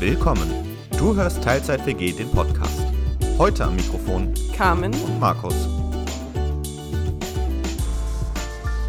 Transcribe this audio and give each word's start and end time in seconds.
Willkommen. 0.00 0.50
Du 0.98 1.14
hörst 1.14 1.42
Teilzeit 1.42 1.86
WG 1.86 2.12
den 2.12 2.28
Podcast. 2.30 2.82
Heute 3.38 3.64
am 3.64 3.76
Mikrofon 3.76 4.34
Carmen. 4.56 4.92
und 4.92 5.20
Markus. 5.20 5.54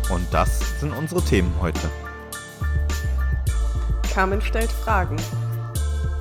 Und 0.10 0.26
das 0.32 0.80
sind 0.80 0.92
unsere 0.94 1.22
Themen 1.22 1.54
heute. 1.62 1.92
Carmen 4.14 4.42
stellt 4.42 4.72
Fragen. 4.72 5.18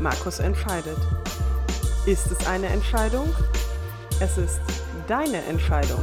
Markus 0.01 0.39
entscheidet. 0.39 0.99
Ist 2.05 2.31
es 2.31 2.47
eine 2.47 2.67
Entscheidung? 2.67 3.35
Es 4.21 4.37
ist 4.37 4.61
deine 5.09 5.43
Entscheidung. 5.45 6.03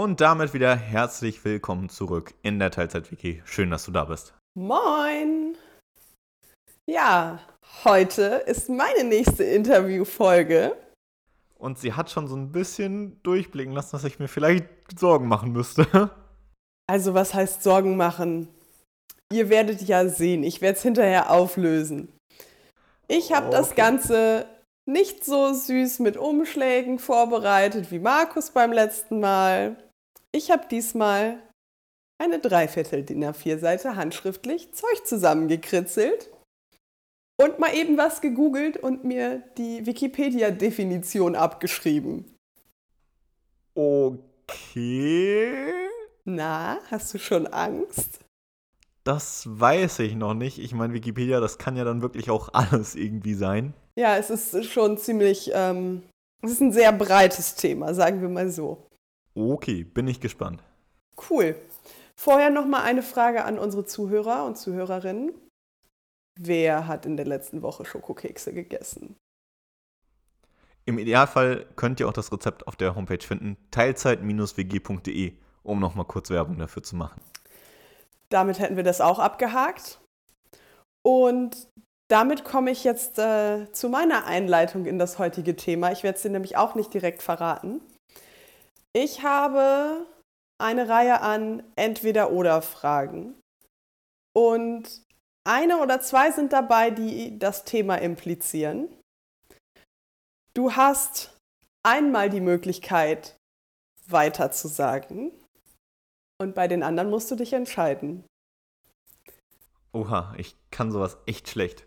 Und 0.00 0.22
damit 0.22 0.54
wieder 0.54 0.76
herzlich 0.76 1.44
willkommen 1.44 1.90
zurück 1.90 2.32
in 2.40 2.58
der 2.58 2.70
Teilzeit 2.70 3.12
WG. 3.12 3.42
Schön, 3.44 3.70
dass 3.70 3.84
du 3.84 3.90
da 3.90 4.06
bist. 4.06 4.32
Moin! 4.54 5.58
Ja, 6.88 7.38
heute 7.84 8.22
ist 8.46 8.70
meine 8.70 9.04
nächste 9.04 9.44
Interviewfolge. 9.44 10.74
Und 11.58 11.78
sie 11.78 11.92
hat 11.92 12.10
schon 12.10 12.28
so 12.28 12.34
ein 12.34 12.50
bisschen 12.50 13.22
durchblicken 13.22 13.74
lassen, 13.74 13.90
dass 13.92 14.04
ich 14.04 14.18
mir 14.18 14.28
vielleicht 14.28 14.64
Sorgen 14.98 15.28
machen 15.28 15.52
müsste. 15.52 15.86
Also 16.86 17.12
was 17.12 17.34
heißt 17.34 17.62
Sorgen 17.62 17.98
machen? 17.98 18.48
Ihr 19.30 19.50
werdet 19.50 19.82
ja 19.82 20.08
sehen, 20.08 20.42
ich 20.44 20.62
werde 20.62 20.78
es 20.78 20.82
hinterher 20.82 21.30
auflösen. 21.30 22.10
Ich 23.06 23.34
habe 23.34 23.50
das 23.50 23.72
Okay. 23.72 23.76
Ganze 23.82 24.46
nicht 24.86 25.26
so 25.26 25.52
süß 25.52 25.98
mit 25.98 26.16
Umschlägen 26.16 26.98
vorbereitet 26.98 27.90
wie 27.90 27.98
Markus 27.98 28.50
beim 28.50 28.72
letzten 28.72 29.20
Mal. 29.20 29.76
Ich 30.32 30.50
habe 30.50 30.66
diesmal 30.68 31.42
eine 32.20 32.38
Dreiviertel 32.38 33.02
DIN 33.02 33.24
A4-Seite 33.24 33.96
handschriftlich 33.96 34.72
Zeug 34.72 35.06
zusammengekritzelt 35.06 36.30
und 37.40 37.58
mal 37.58 37.74
eben 37.74 37.96
was 37.96 38.20
gegoogelt 38.20 38.76
und 38.76 39.04
mir 39.04 39.42
die 39.56 39.86
Wikipedia-Definition 39.86 41.34
abgeschrieben. 41.34 42.36
Okay. 43.74 45.72
Na, 46.24 46.78
hast 46.90 47.14
du 47.14 47.18
schon 47.18 47.46
Angst? 47.46 48.20
Das 49.04 49.44
weiß 49.48 50.00
ich 50.00 50.14
noch 50.14 50.34
nicht. 50.34 50.58
Ich 50.58 50.74
meine, 50.74 50.92
Wikipedia, 50.92 51.40
das 51.40 51.56
kann 51.56 51.76
ja 51.76 51.84
dann 51.84 52.02
wirklich 52.02 52.28
auch 52.30 52.50
alles 52.52 52.94
irgendwie 52.94 53.34
sein. 53.34 53.72
Ja, 53.96 54.16
es 54.16 54.30
ist 54.30 54.66
schon 54.66 54.98
ziemlich, 54.98 55.50
ähm, 55.54 56.02
es 56.42 56.52
ist 56.52 56.60
ein 56.60 56.72
sehr 56.72 56.92
breites 56.92 57.54
Thema, 57.54 57.94
sagen 57.94 58.20
wir 58.20 58.28
mal 58.28 58.50
so. 58.50 58.86
Okay, 59.40 59.84
bin 59.84 60.06
ich 60.06 60.20
gespannt. 60.20 60.62
Cool. 61.30 61.56
Vorher 62.14 62.50
noch 62.50 62.66
mal 62.66 62.82
eine 62.82 63.02
Frage 63.02 63.44
an 63.44 63.58
unsere 63.58 63.86
Zuhörer 63.86 64.44
und 64.44 64.58
Zuhörerinnen. 64.58 65.32
Wer 66.38 66.86
hat 66.86 67.06
in 67.06 67.16
der 67.16 67.24
letzten 67.24 67.62
Woche 67.62 67.86
Schokokekse 67.86 68.52
gegessen? 68.52 69.16
Im 70.84 70.98
Idealfall 70.98 71.66
könnt 71.76 72.00
ihr 72.00 72.08
auch 72.08 72.12
das 72.12 72.32
Rezept 72.32 72.66
auf 72.66 72.76
der 72.76 72.94
Homepage 72.94 73.24
finden, 73.24 73.56
teilzeit-wg.de, 73.70 75.32
um 75.62 75.80
nochmal 75.80 76.04
kurz 76.04 76.28
Werbung 76.28 76.58
dafür 76.58 76.82
zu 76.82 76.96
machen. 76.96 77.22
Damit 78.28 78.58
hätten 78.58 78.76
wir 78.76 78.84
das 78.84 79.00
auch 79.00 79.18
abgehakt. 79.18 80.00
Und 81.02 81.68
damit 82.08 82.44
komme 82.44 82.70
ich 82.70 82.84
jetzt 82.84 83.18
äh, 83.18 83.72
zu 83.72 83.88
meiner 83.88 84.26
Einleitung 84.26 84.84
in 84.84 84.98
das 84.98 85.18
heutige 85.18 85.56
Thema. 85.56 85.92
Ich 85.92 86.02
werde 86.02 86.16
es 86.16 86.22
dir 86.22 86.30
nämlich 86.30 86.58
auch 86.58 86.74
nicht 86.74 86.92
direkt 86.92 87.22
verraten. 87.22 87.80
Ich 88.92 89.22
habe 89.22 90.06
eine 90.60 90.88
Reihe 90.88 91.20
an 91.20 91.62
Entweder-Oder-Fragen. 91.76 93.40
Und 94.34 95.02
eine 95.44 95.78
oder 95.78 96.00
zwei 96.00 96.30
sind 96.30 96.52
dabei, 96.52 96.90
die 96.90 97.38
das 97.38 97.64
Thema 97.64 97.96
implizieren. 97.96 98.88
Du 100.54 100.74
hast 100.74 101.36
einmal 101.84 102.30
die 102.30 102.40
Möglichkeit, 102.40 103.36
weiter 104.06 104.50
zu 104.50 104.68
sagen. 104.68 105.32
Und 106.40 106.54
bei 106.54 106.68
den 106.68 106.82
anderen 106.82 107.10
musst 107.10 107.30
du 107.30 107.36
dich 107.36 107.52
entscheiden. 107.52 108.24
Oha, 109.92 110.34
ich 110.36 110.56
kann 110.70 110.90
sowas 110.90 111.16
echt 111.26 111.48
schlecht. 111.48 111.86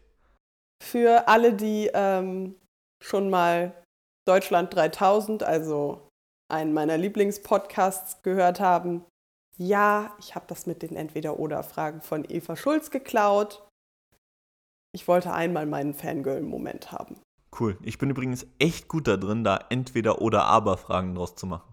Für 0.81 1.27
alle, 1.27 1.53
die 1.53 1.89
ähm, 1.93 2.55
schon 3.01 3.29
mal 3.29 3.73
Deutschland 4.25 4.73
3000, 4.73 5.43
also 5.43 6.09
einen 6.53 6.73
meiner 6.73 6.97
Lieblingspodcasts 6.97 8.21
gehört 8.21 8.59
haben, 8.59 9.05
ja, 9.57 10.15
ich 10.19 10.35
habe 10.35 10.45
das 10.47 10.65
mit 10.65 10.81
den 10.81 10.95
Entweder-Oder-Fragen 10.95 12.01
von 12.01 12.25
Eva 12.27 12.55
Schulz 12.55 12.89
geklaut. 12.89 13.67
Ich 14.93 15.07
wollte 15.07 15.33
einmal 15.33 15.65
meinen 15.65 15.93
Fangirl-Moment 15.93 16.91
haben. 16.91 17.19
Cool. 17.59 17.77
Ich 17.83 17.97
bin 17.97 18.09
übrigens 18.09 18.47
echt 18.59 18.87
gut 18.87 19.07
da 19.07 19.17
drin, 19.17 19.43
da 19.43 19.59
entweder 19.69 20.21
oder 20.21 20.45
aber 20.45 20.77
Fragen 20.77 21.15
draus 21.15 21.35
zu 21.35 21.45
machen. 21.45 21.71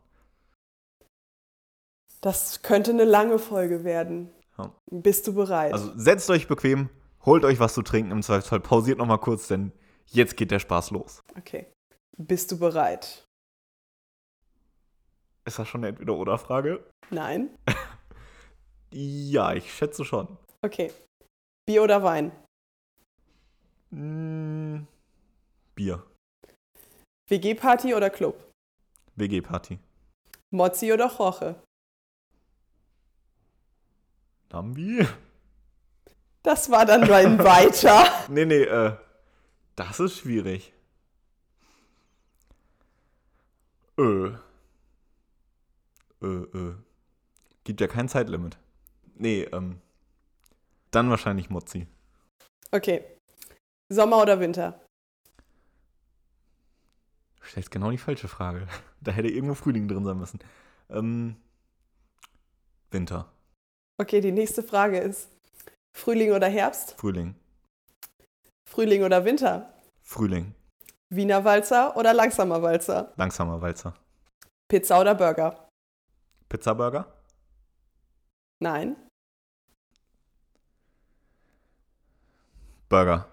Das 2.20 2.60
könnte 2.62 2.90
eine 2.90 3.04
lange 3.04 3.38
Folge 3.38 3.82
werden. 3.82 4.30
Ja. 4.58 4.74
Bist 4.90 5.26
du 5.26 5.34
bereit? 5.34 5.72
Also 5.72 5.90
setzt 5.96 6.28
euch 6.28 6.48
bequem, 6.48 6.90
holt 7.24 7.44
euch 7.44 7.60
was 7.60 7.72
zu 7.72 7.82
trinken, 7.82 8.10
im 8.10 8.22
Zweifelsfall 8.22 8.60
pausiert 8.60 8.98
nochmal 8.98 9.18
kurz, 9.18 9.48
denn 9.48 9.72
jetzt 10.06 10.36
geht 10.36 10.50
der 10.50 10.58
Spaß 10.58 10.90
los. 10.90 11.22
okay. 11.38 11.66
Bist 12.18 12.52
du 12.52 12.58
bereit? 12.58 13.24
Ist 15.50 15.58
das 15.58 15.66
schon 15.66 15.80
eine 15.80 15.88
Entweder-oder-Frage? 15.88 16.80
Nein? 17.10 17.50
Ja, 18.92 19.52
ich 19.52 19.72
schätze 19.72 20.04
schon. 20.04 20.36
Okay. 20.62 20.92
Bier 21.64 21.82
oder 21.84 22.02
Wein? 22.04 22.30
Mm, 23.90 24.86
Bier. 25.76 26.04
WG-Party 27.28 27.94
oder 27.94 28.10
Club? 28.10 28.52
WG-Party. 29.16 29.78
Mozzi 30.52 30.92
oder 30.92 31.06
Roche? 31.06 31.60
Lambi? 34.50 35.06
Das 36.44 36.70
war 36.70 36.84
dann 36.86 37.10
ein 37.12 37.38
Weiter. 37.38 38.04
Nee, 38.28 38.44
nee, 38.44 38.62
äh, 38.62 38.96
das 39.74 39.98
ist 39.98 40.18
schwierig. 40.18 40.72
Ö. 43.98 44.36
Ö, 46.22 46.46
ö. 46.52 46.74
Gibt 47.64 47.80
ja 47.80 47.86
kein 47.86 48.08
Zeitlimit. 48.08 48.58
Nee, 49.14 49.42
ähm, 49.52 49.80
dann 50.90 51.10
wahrscheinlich 51.10 51.50
Mozzi. 51.50 51.86
Okay. 52.72 53.04
Sommer 53.92 54.22
oder 54.22 54.40
Winter? 54.40 54.80
Stellst 57.42 57.70
genau 57.70 57.90
die 57.90 57.98
falsche 57.98 58.28
Frage. 58.28 58.66
Da 59.02 59.12
hätte 59.12 59.28
irgendwo 59.28 59.54
Frühling 59.54 59.88
drin 59.88 60.04
sein 60.04 60.18
müssen. 60.18 60.40
Ähm, 60.90 61.36
Winter. 62.90 63.32
Okay, 63.98 64.20
die 64.20 64.30
nächste 64.30 64.62
Frage 64.62 64.98
ist 64.98 65.30
Frühling 65.96 66.32
oder 66.32 66.48
Herbst? 66.48 66.96
Frühling. 66.98 67.34
Frühling 68.68 69.04
oder 69.04 69.24
Winter? 69.24 69.72
Frühling. 70.02 70.54
Wiener 71.08 71.44
Walzer 71.46 71.96
oder 71.96 72.12
langsamer 72.12 72.60
Walzer? 72.60 73.14
Langsamer 73.16 73.62
Walzer. 73.62 73.94
Pizza 74.68 75.00
oder 75.00 75.14
Burger? 75.14 75.69
Pizzaburger? 76.50 77.06
Nein. 78.60 78.96
Burger. 82.90 83.32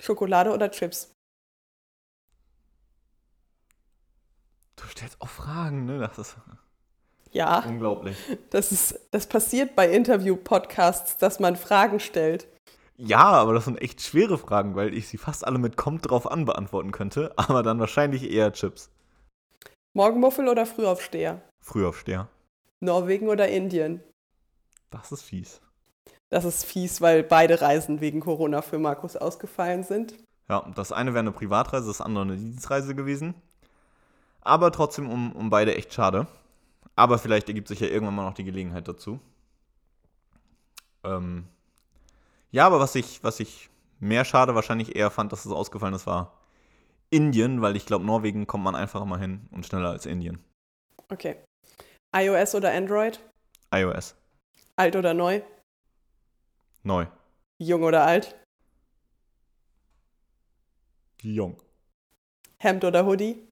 Schokolade 0.00 0.52
oder 0.52 0.70
Chips? 0.70 1.12
Du 4.76 4.86
stellst 4.88 5.20
auch 5.20 5.28
Fragen, 5.28 5.84
ne? 5.84 5.98
Das 5.98 6.18
ist 6.18 6.36
Ja, 7.30 7.60
unglaublich. 7.60 8.16
das, 8.50 8.72
ist, 8.72 8.98
das 9.10 9.26
passiert 9.28 9.76
bei 9.76 9.90
Interview-Podcasts, 9.90 11.18
dass 11.18 11.38
man 11.38 11.56
Fragen 11.56 12.00
stellt. 12.00 12.48
Ja, 12.96 13.24
aber 13.24 13.52
das 13.52 13.66
sind 13.66 13.80
echt 13.82 14.00
schwere 14.00 14.38
Fragen, 14.38 14.74
weil 14.74 14.94
ich 14.94 15.08
sie 15.08 15.18
fast 15.18 15.46
alle 15.46 15.58
mit 15.58 15.76
kommt 15.76 16.08
drauf 16.10 16.30
an 16.30 16.46
beantworten 16.46 16.90
könnte, 16.92 17.34
aber 17.36 17.62
dann 17.62 17.78
wahrscheinlich 17.80 18.30
eher 18.30 18.52
Chips. 18.54 18.90
Morgenmuffel 19.94 20.48
oder 20.48 20.64
Frühaufsteher? 20.64 21.42
Frühaufsteher. 21.62 22.28
Norwegen 22.80 23.28
oder 23.28 23.48
Indien? 23.48 24.02
Das 24.90 25.12
ist 25.12 25.22
fies. 25.22 25.60
Das 26.28 26.44
ist 26.44 26.64
fies, 26.64 27.00
weil 27.00 27.22
beide 27.22 27.60
Reisen 27.60 28.00
wegen 28.00 28.20
Corona 28.20 28.62
für 28.62 28.78
Markus 28.78 29.16
ausgefallen 29.16 29.84
sind. 29.84 30.14
Ja, 30.48 30.68
das 30.74 30.92
eine 30.92 31.12
wäre 31.12 31.20
eine 31.20 31.32
Privatreise, 31.32 31.86
das 31.86 32.00
andere 32.00 32.24
eine 32.24 32.36
Dienstreise 32.36 32.94
gewesen. 32.94 33.34
Aber 34.40 34.70
trotzdem 34.70 35.08
um, 35.08 35.32
um 35.32 35.50
beide 35.50 35.74
echt 35.74 35.92
schade. 35.92 36.26
Aber 36.94 37.18
vielleicht 37.18 37.48
ergibt 37.48 37.68
sich 37.68 37.80
ja 37.80 37.88
irgendwann 37.88 38.14
mal 38.14 38.24
noch 38.24 38.34
die 38.34 38.44
Gelegenheit 38.44 38.88
dazu. 38.88 39.20
Ähm, 41.04 41.46
ja, 42.50 42.66
aber 42.66 42.80
was 42.80 42.94
ich, 42.94 43.22
was 43.22 43.40
ich 43.40 43.70
mehr 43.98 44.24
schade 44.24 44.54
wahrscheinlich 44.54 44.96
eher 44.96 45.10
fand, 45.10 45.32
dass 45.32 45.44
es 45.44 45.52
ausgefallen 45.52 45.94
ist, 45.94 46.06
war 46.06 46.40
Indien, 47.10 47.62
weil 47.62 47.76
ich 47.76 47.86
glaube, 47.86 48.04
Norwegen 48.04 48.46
kommt 48.46 48.64
man 48.64 48.74
einfach 48.74 49.04
mal 49.04 49.18
hin 49.20 49.46
und 49.50 49.66
schneller 49.66 49.90
als 49.90 50.06
Indien. 50.06 50.42
Okay. 51.08 51.36
iOS 52.16 52.54
oder 52.54 52.72
Android? 52.72 53.20
iOS. 53.74 54.14
Alt 54.76 54.96
oder 54.96 55.12
neu? 55.12 55.42
Neu. 56.82 57.06
Jung 57.58 57.82
oder 57.82 58.06
alt? 58.06 58.34
Jung. 61.22 61.60
Hemd 62.58 62.84
oder 62.84 63.04
Hoodie? 63.04 63.46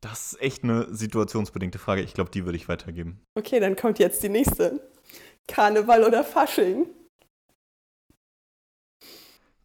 Das 0.00 0.32
ist 0.32 0.40
echt 0.40 0.62
eine 0.62 0.94
situationsbedingte 0.94 1.78
Frage. 1.78 2.02
Ich 2.02 2.14
glaube, 2.14 2.30
die 2.30 2.44
würde 2.44 2.56
ich 2.56 2.68
weitergeben. 2.68 3.20
Okay, 3.36 3.58
dann 3.58 3.74
kommt 3.74 3.98
jetzt 3.98 4.22
die 4.22 4.28
nächste. 4.28 4.92
Karneval 5.48 6.04
oder 6.04 6.22
Fasching? 6.22 6.86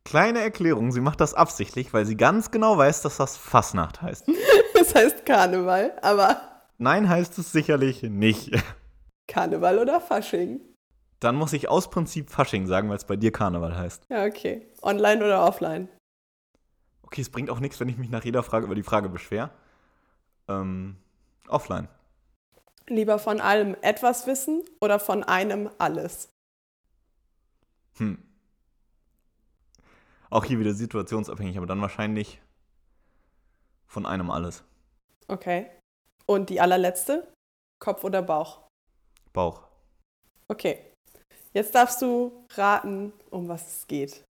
Kleine 0.06 0.42
Erklärung, 0.42 0.92
sie 0.92 1.00
macht 1.00 1.22
das 1.22 1.34
absichtlich, 1.34 1.94
weil 1.94 2.06
sie 2.06 2.18
ganz 2.18 2.52
genau 2.52 2.78
weiß, 2.78 3.02
dass 3.02 3.18
das 3.18 3.38
Fassnacht 3.38 4.02
heißt. 4.02 4.28
Das 4.76 4.96
heißt 4.96 5.26
Karneval, 5.26 5.94
aber 6.02 6.42
Nein 6.78 7.08
heißt 7.08 7.38
es 7.38 7.52
sicherlich 7.54 8.04
nicht. 8.04 8.52
Karneval 9.28 9.80
oder 9.80 10.02
Fasching? 10.02 10.60
Dann 11.20 11.36
muss 11.36 11.54
ich 11.54 11.70
aus 11.70 11.90
Prinzip 11.90 12.30
Fasching 12.30 12.68
sagen, 12.68 12.90
weil 12.90 12.98
es 12.98 13.06
bei 13.06 13.16
dir 13.16 13.32
Karneval 13.32 13.78
heißt. 13.78 14.06
Ja, 14.10 14.26
okay. 14.26 14.68
Online 14.82 15.24
oder 15.24 15.48
offline? 15.48 15.88
Okay, 17.04 17.22
es 17.22 17.30
bringt 17.30 17.50
auch 17.50 17.62
nichts, 17.62 17.80
wenn 17.80 17.88
ich 17.88 17.98
mich 17.98 18.10
nach 18.10 18.26
jeder 18.26 18.44
Frage 18.44 18.66
über 18.66 18.76
die 18.76 18.84
Frage 18.84 19.08
beschwer. 19.08 19.52
Ähm, 20.50 20.98
offline. 21.48 21.88
Lieber 22.88 23.20
von 23.20 23.40
allem 23.40 23.78
etwas 23.82 24.28
wissen 24.28 24.64
oder 24.82 25.00
von 25.00 25.24
einem 25.24 25.70
alles? 25.78 26.30
Hm. 27.98 28.18
Auch 30.34 30.46
hier 30.46 30.58
wieder 30.58 30.74
situationsabhängig, 30.74 31.58
aber 31.58 31.68
dann 31.68 31.80
wahrscheinlich 31.80 32.42
von 33.86 34.08
einem 34.08 34.32
alles. 34.32 34.64
Okay. 35.28 35.70
Und 36.26 36.50
die 36.50 36.60
allerletzte? 36.60 37.32
Kopf 37.78 38.04
oder 38.04 38.24
Bauch? 38.24 38.68
Bauch. 39.32 39.68
Okay. 40.48 40.92
Jetzt 41.54 41.76
darfst 41.76 42.02
du 42.02 42.48
raten, 42.56 43.14
um 43.30 43.48
was 43.48 43.68
es 43.68 43.88
geht. 43.88 44.26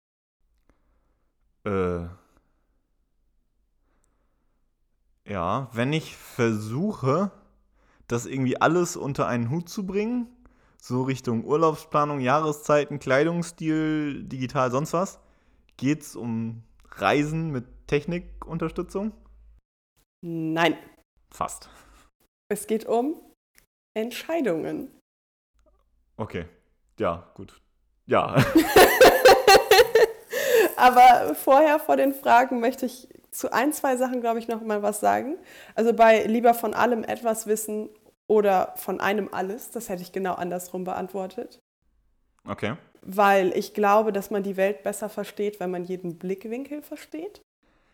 Äh. 1.66 2.06
Ja, 5.26 5.68
wenn 5.74 5.92
ich 5.92 6.16
versuche, 6.16 7.30
das 8.08 8.24
irgendwie 8.24 8.58
alles 8.58 8.96
unter 8.96 9.26
einen 9.26 9.50
Hut 9.50 9.68
zu 9.68 9.84
bringen, 9.84 10.28
so 10.80 11.02
Richtung 11.02 11.44
Urlaubsplanung, 11.44 12.20
Jahreszeiten, 12.20 13.00
Kleidungsstil, 13.00 14.24
digital, 14.24 14.70
sonst 14.70 14.94
was, 14.94 15.20
geht's 15.76 16.16
um 16.16 16.62
Reisen 16.84 17.50
mit 17.50 17.64
Technikunterstützung? 17.86 19.12
Nein. 20.22 20.76
Fast. 21.30 21.68
Es 22.48 22.66
geht 22.66 22.86
um 22.86 23.20
Entscheidungen. 23.94 24.90
Okay. 26.16 26.46
Ja, 26.98 27.30
gut. 27.34 27.60
Ja. 28.06 28.36
Aber 30.76 31.34
vorher, 31.34 31.78
vor 31.78 31.96
den 31.96 32.14
Fragen, 32.14 32.60
möchte 32.60 32.86
ich 32.86 33.08
zu 33.30 33.52
ein, 33.52 33.72
zwei 33.72 33.96
Sachen, 33.96 34.20
glaube 34.20 34.38
ich, 34.38 34.48
noch 34.48 34.60
mal 34.60 34.82
was 34.82 35.00
sagen. 35.00 35.38
Also 35.74 35.92
bei 35.92 36.24
lieber 36.24 36.54
von 36.54 36.74
allem 36.74 37.04
etwas 37.04 37.46
wissen 37.46 37.88
oder 38.26 38.74
von 38.76 39.00
einem 39.00 39.28
alles, 39.32 39.70
das 39.70 39.88
hätte 39.88 40.02
ich 40.02 40.12
genau 40.12 40.34
andersrum 40.34 40.84
beantwortet. 40.84 41.60
Okay. 42.46 42.76
Weil 43.02 43.52
ich 43.56 43.74
glaube, 43.74 44.12
dass 44.12 44.30
man 44.30 44.42
die 44.42 44.56
Welt 44.56 44.82
besser 44.82 45.08
versteht, 45.08 45.60
wenn 45.60 45.70
man 45.70 45.84
jeden 45.84 46.18
Blickwinkel 46.18 46.82
versteht. 46.82 47.40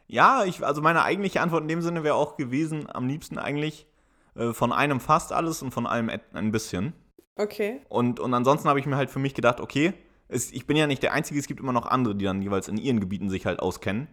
Ja, 0.08 0.44
ich, 0.44 0.64
also 0.64 0.82
meine 0.82 1.02
eigentliche 1.02 1.40
Antwort 1.40 1.62
in 1.62 1.68
dem 1.68 1.82
Sinne 1.82 2.04
wäre 2.04 2.14
auch 2.14 2.36
gewesen, 2.36 2.88
am 2.92 3.08
liebsten 3.08 3.38
eigentlich 3.38 3.86
äh, 4.34 4.52
von 4.52 4.72
einem 4.72 5.00
fast 5.00 5.32
alles 5.32 5.62
und 5.62 5.72
von 5.72 5.86
allem 5.86 6.10
ein 6.32 6.52
bisschen. 6.52 6.92
Okay. 7.36 7.80
Und, 7.88 8.20
und 8.20 8.32
ansonsten 8.34 8.68
habe 8.68 8.80
ich 8.80 8.86
mir 8.86 8.96
halt 8.96 9.10
für 9.10 9.18
mich 9.18 9.34
gedacht, 9.34 9.60
okay, 9.60 9.92
es, 10.28 10.52
ich 10.52 10.66
bin 10.66 10.76
ja 10.76 10.86
nicht 10.86 11.02
der 11.02 11.12
Einzige, 11.12 11.38
es 11.38 11.46
gibt 11.46 11.60
immer 11.60 11.72
noch 11.72 11.86
andere, 11.86 12.14
die 12.14 12.24
dann 12.24 12.42
jeweils 12.42 12.68
in 12.68 12.78
ihren 12.78 13.00
Gebieten 13.00 13.30
sich 13.30 13.46
halt 13.46 13.60
auskennen. 13.60 14.08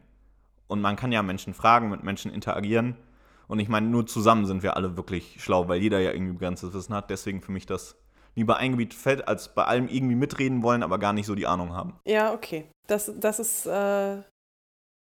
Und 0.67 0.81
man 0.81 0.95
kann 0.95 1.11
ja 1.11 1.23
Menschen 1.23 1.53
fragen, 1.53 1.89
mit 1.89 2.03
Menschen 2.03 2.31
interagieren. 2.31 2.95
Und 3.47 3.59
ich 3.59 3.69
meine, 3.69 3.87
nur 3.87 4.05
zusammen 4.05 4.45
sind 4.45 4.63
wir 4.63 4.75
alle 4.75 4.97
wirklich 4.97 5.37
schlau, 5.39 5.67
weil 5.67 5.81
jeder 5.81 5.99
ja 5.99 6.11
irgendwie 6.11 6.33
begrenztes 6.33 6.73
Wissen 6.73 6.95
hat. 6.95 7.09
Deswegen 7.09 7.41
für 7.41 7.51
mich 7.51 7.65
das 7.65 7.95
lieber 8.35 8.57
ein 8.57 8.71
Gebiet 8.71 8.93
fällt, 8.93 9.27
als 9.27 9.53
bei 9.53 9.65
allem 9.65 9.87
irgendwie 9.87 10.15
mitreden 10.15 10.63
wollen, 10.63 10.83
aber 10.83 10.99
gar 10.99 11.13
nicht 11.13 11.25
so 11.25 11.35
die 11.35 11.47
Ahnung 11.47 11.73
haben. 11.73 11.99
Ja, 12.05 12.33
okay. 12.33 12.65
Das, 12.87 13.11
das 13.19 13.39
ist 13.39 13.65
äh, 13.65 14.21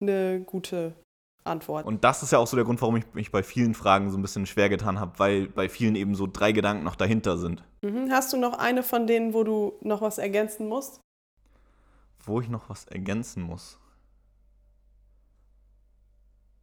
eine 0.01 0.41
gute 0.45 0.95
Antwort. 1.45 1.87
Und 1.87 2.05
das 2.05 2.23
ist 2.23 2.33
ja 2.33 2.39
auch 2.39 2.47
so 2.47 2.57
der 2.57 2.65
Grund, 2.65 2.81
warum 2.81 2.97
ich 2.97 3.05
mich 3.15 3.33
bei 3.33 3.43
vielen 3.43 3.75
Fragen 3.75 4.11
so 4.11 4.19
ein 4.19 4.23
bisschen 4.23 4.47
schwer 4.47 4.69
getan 4.69 5.01
habe, 5.01 5.19
weil 5.19 5.49
bei 5.49 5.69
vielen 5.69 5.97
eben 5.97 6.15
so 6.15 6.27
drei 6.27 6.53
Gedanken 6.53 6.85
noch 6.85 6.97
dahinter 6.97 7.39
sind. 7.39 7.65
Mhm. 7.83 8.11
Hast 8.11 8.33
du 8.33 8.37
noch 8.37 8.59
eine 8.59 8.83
von 8.83 9.07
denen, 9.07 9.35
wo 9.35 9.45
du 9.45 9.79
noch 9.83 10.01
was 10.01 10.19
ergänzen 10.19 10.69
musst? 10.69 11.01
Wo 12.25 12.41
ich 12.41 12.49
noch 12.49 12.69
was 12.69 12.87
ergänzen 12.87 13.43
muss. 13.43 13.79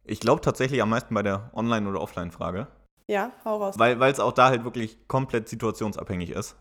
Ich 0.04 0.20
glaube 0.20 0.40
tatsächlich 0.40 0.80
am 0.80 0.90
meisten 0.90 1.14
bei 1.14 1.22
der 1.22 1.50
Online- 1.52 1.88
oder 1.88 2.00
Offline-Frage, 2.00 2.68
Ja, 3.08 3.32
hau 3.44 3.58
raus. 3.58 3.78
weil 3.78 4.00
es 4.02 4.20
auch 4.20 4.32
da 4.32 4.48
halt 4.48 4.64
wirklich 4.64 4.98
komplett 5.08 5.48
situationsabhängig 5.48 6.30
ist. 6.30 6.56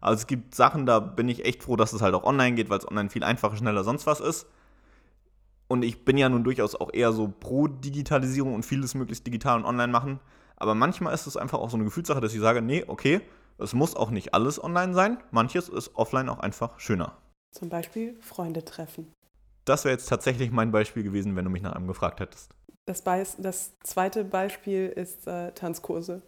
Also 0.00 0.20
es 0.20 0.26
gibt 0.26 0.54
Sachen, 0.54 0.86
da 0.86 1.00
bin 1.00 1.28
ich 1.28 1.44
echt 1.44 1.62
froh, 1.62 1.76
dass 1.76 1.92
es 1.92 2.02
halt 2.02 2.14
auch 2.14 2.24
online 2.24 2.54
geht, 2.56 2.68
weil 2.68 2.78
es 2.78 2.86
online 2.86 3.08
viel 3.08 3.24
einfacher, 3.24 3.56
schneller, 3.56 3.84
sonst 3.84 4.06
was 4.06 4.20
ist. 4.20 4.46
Und 5.66 5.82
ich 5.82 6.04
bin 6.04 6.18
ja 6.18 6.28
nun 6.28 6.44
durchaus 6.44 6.74
auch 6.74 6.92
eher 6.92 7.12
so 7.12 7.28
pro 7.28 7.68
Digitalisierung 7.68 8.54
und 8.54 8.64
vieles 8.64 8.94
möglichst 8.94 9.26
digital 9.26 9.58
und 9.58 9.64
online 9.64 9.90
machen. 9.90 10.20
Aber 10.56 10.74
manchmal 10.74 11.14
ist 11.14 11.26
es 11.26 11.36
einfach 11.36 11.58
auch 11.58 11.70
so 11.70 11.76
eine 11.76 11.84
Gefühlssache, 11.84 12.20
dass 12.20 12.34
ich 12.34 12.40
sage, 12.40 12.60
nee, 12.60 12.84
okay, 12.86 13.22
es 13.58 13.72
muss 13.72 13.96
auch 13.96 14.10
nicht 14.10 14.34
alles 14.34 14.62
online 14.62 14.94
sein. 14.94 15.18
Manches 15.30 15.68
ist 15.68 15.94
offline 15.94 16.28
auch 16.28 16.40
einfach 16.40 16.78
schöner. 16.78 17.16
Zum 17.50 17.68
Beispiel 17.70 18.16
Freunde 18.20 18.64
treffen. 18.64 19.12
Das 19.64 19.84
wäre 19.84 19.94
jetzt 19.94 20.08
tatsächlich 20.08 20.50
mein 20.50 20.70
Beispiel 20.70 21.02
gewesen, 21.02 21.34
wenn 21.34 21.44
du 21.44 21.50
mich 21.50 21.62
nach 21.62 21.72
einem 21.72 21.86
gefragt 21.86 22.20
hättest. 22.20 22.54
Das, 22.86 23.02
Beis, 23.02 23.36
das 23.38 23.72
zweite 23.82 24.24
Beispiel 24.24 24.88
ist 24.88 25.26
äh, 25.26 25.52
Tanzkurse. 25.52 26.22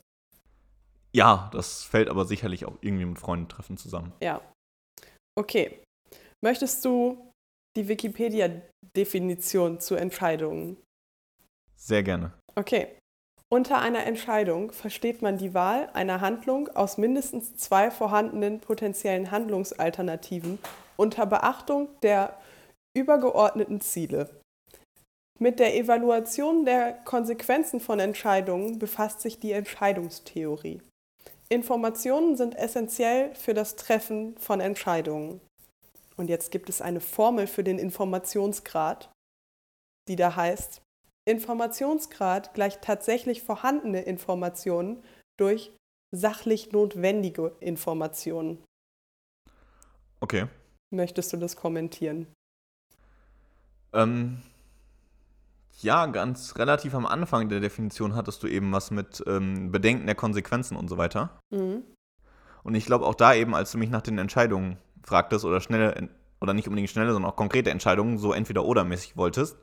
Ja, 1.13 1.51
das 1.53 1.83
fällt 1.85 2.09
aber 2.09 2.25
sicherlich 2.25 2.65
auch 2.65 2.77
irgendwie 2.81 3.05
mit 3.05 3.19
Freunden 3.19 3.49
treffen 3.49 3.77
zusammen. 3.77 4.13
Ja. 4.23 4.41
Okay. 5.39 5.83
Möchtest 6.43 6.85
du 6.85 7.33
die 7.77 7.89
Wikipedia-Definition 7.89 9.81
zu 9.81 9.95
Entscheidungen? 9.95 10.77
Sehr 11.77 12.03
gerne. 12.03 12.33
Okay. 12.55 12.99
Unter 13.49 13.79
einer 13.79 14.05
Entscheidung 14.05 14.73
versteht 14.73 15.23
man 15.23 15.39
die 15.39 15.55
Wahl 15.55 15.89
einer 15.93 16.21
Handlung 16.21 16.69
aus 16.75 16.99
mindestens 16.99 17.57
zwei 17.57 17.91
vorhandenen 17.91 18.61
potenziellen 18.61 19.31
Handlungsalternativen 19.31 20.59
unter 20.97 21.27
Beachtung 21.27 21.89
der 22.03 22.37
übergeordneten 22.97 23.81
Ziele. 23.81 24.41
Mit 25.39 25.59
der 25.61 25.77
Evaluation 25.77 26.65
der 26.65 26.95
Konsequenzen 27.05 27.81
von 27.81 28.01
Entscheidungen 28.01 28.79
befasst 28.79 29.21
sich 29.21 29.39
die 29.39 29.53
Entscheidungstheorie. 29.53 30.81
Informationen 31.49 32.37
sind 32.37 32.57
essentiell 32.57 33.35
für 33.35 33.53
das 33.53 33.77
Treffen 33.77 34.37
von 34.39 34.61
Entscheidungen. 34.61 35.41
Und 36.17 36.31
jetzt 36.31 36.51
gibt 36.51 36.71
es 36.71 36.81
eine 36.81 37.01
Formel 37.01 37.47
für 37.47 37.63
den 37.63 37.79
Informationsgrad, 37.79 39.11
die 40.09 40.17
da 40.17 40.35
heißt, 40.35 40.81
Informationsgrad 41.29 42.55
gleicht 42.55 42.83
tatsächlich 42.83 43.43
vorhandene 43.43 44.03
Informationen 44.03 45.03
durch 45.37 45.73
sachlich 46.15 46.73
notwendige 46.73 47.53
Informationen. 47.61 48.65
Okay. 50.21 50.47
Möchtest 50.91 51.33
du 51.33 51.37
das 51.37 51.57
kommentieren? 51.57 52.27
Ähm, 53.93 54.41
ja, 55.83 56.07
ganz 56.07 56.57
relativ 56.57 56.95
am 56.95 57.07
Anfang 57.07 57.49
der 57.49 57.61
Definition 57.61 58.15
hattest 58.15 58.43
du 58.43 58.47
eben 58.47 58.73
was 58.73 58.91
mit 58.91 59.23
ähm, 59.27 59.71
Bedenken 59.71 60.07
der 60.07 60.15
Konsequenzen 60.15 60.77
und 60.77 60.89
so 60.89 60.97
weiter. 60.97 61.39
Mhm. 61.51 61.83
Und 62.63 62.75
ich 62.75 62.87
glaube 62.87 63.07
auch 63.07 63.15
da 63.15 63.35
eben, 63.35 63.55
als 63.55 63.73
du 63.73 63.79
mich 63.79 63.91
nach 63.91 64.03
den 64.03 64.19
Entscheidungen 64.19 64.79
fragtest 65.05 65.45
oder 65.45 65.61
schnelle, 65.61 66.09
oder 66.41 66.55
nicht 66.55 66.67
unbedingt 66.67 66.91
schnelle, 66.91 67.13
sondern 67.13 67.31
auch 67.31 67.37
konkrete 67.37 67.71
Entscheidungen, 67.71 68.19
so 68.19 68.33
entweder 68.33 68.65
oder 68.65 68.85
mäßig 68.85 69.17
wolltest, 69.17 69.57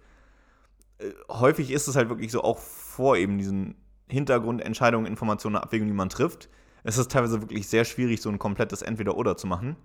äh, 0.99 1.11
häufig 1.29 1.71
ist 1.71 1.87
es 1.87 1.95
halt 1.95 2.09
wirklich 2.09 2.31
so, 2.31 2.43
auch 2.43 2.59
vor 2.59 3.17
eben 3.17 3.37
diesen 3.37 3.75
Hintergrundentscheidungen, 4.07 5.07
Informationen, 5.07 5.55
Abwägungen, 5.55 5.91
die 5.91 5.97
man 5.97 6.09
trifft, 6.09 6.49
es 6.83 6.97
ist 6.97 7.11
teilweise 7.11 7.41
wirklich 7.41 7.67
sehr 7.67 7.85
schwierig, 7.85 8.21
so 8.21 8.29
ein 8.29 8.39
komplettes 8.39 8.81
Entweder-Oder 8.81 9.37
zu 9.37 9.47
machen, 9.47 9.75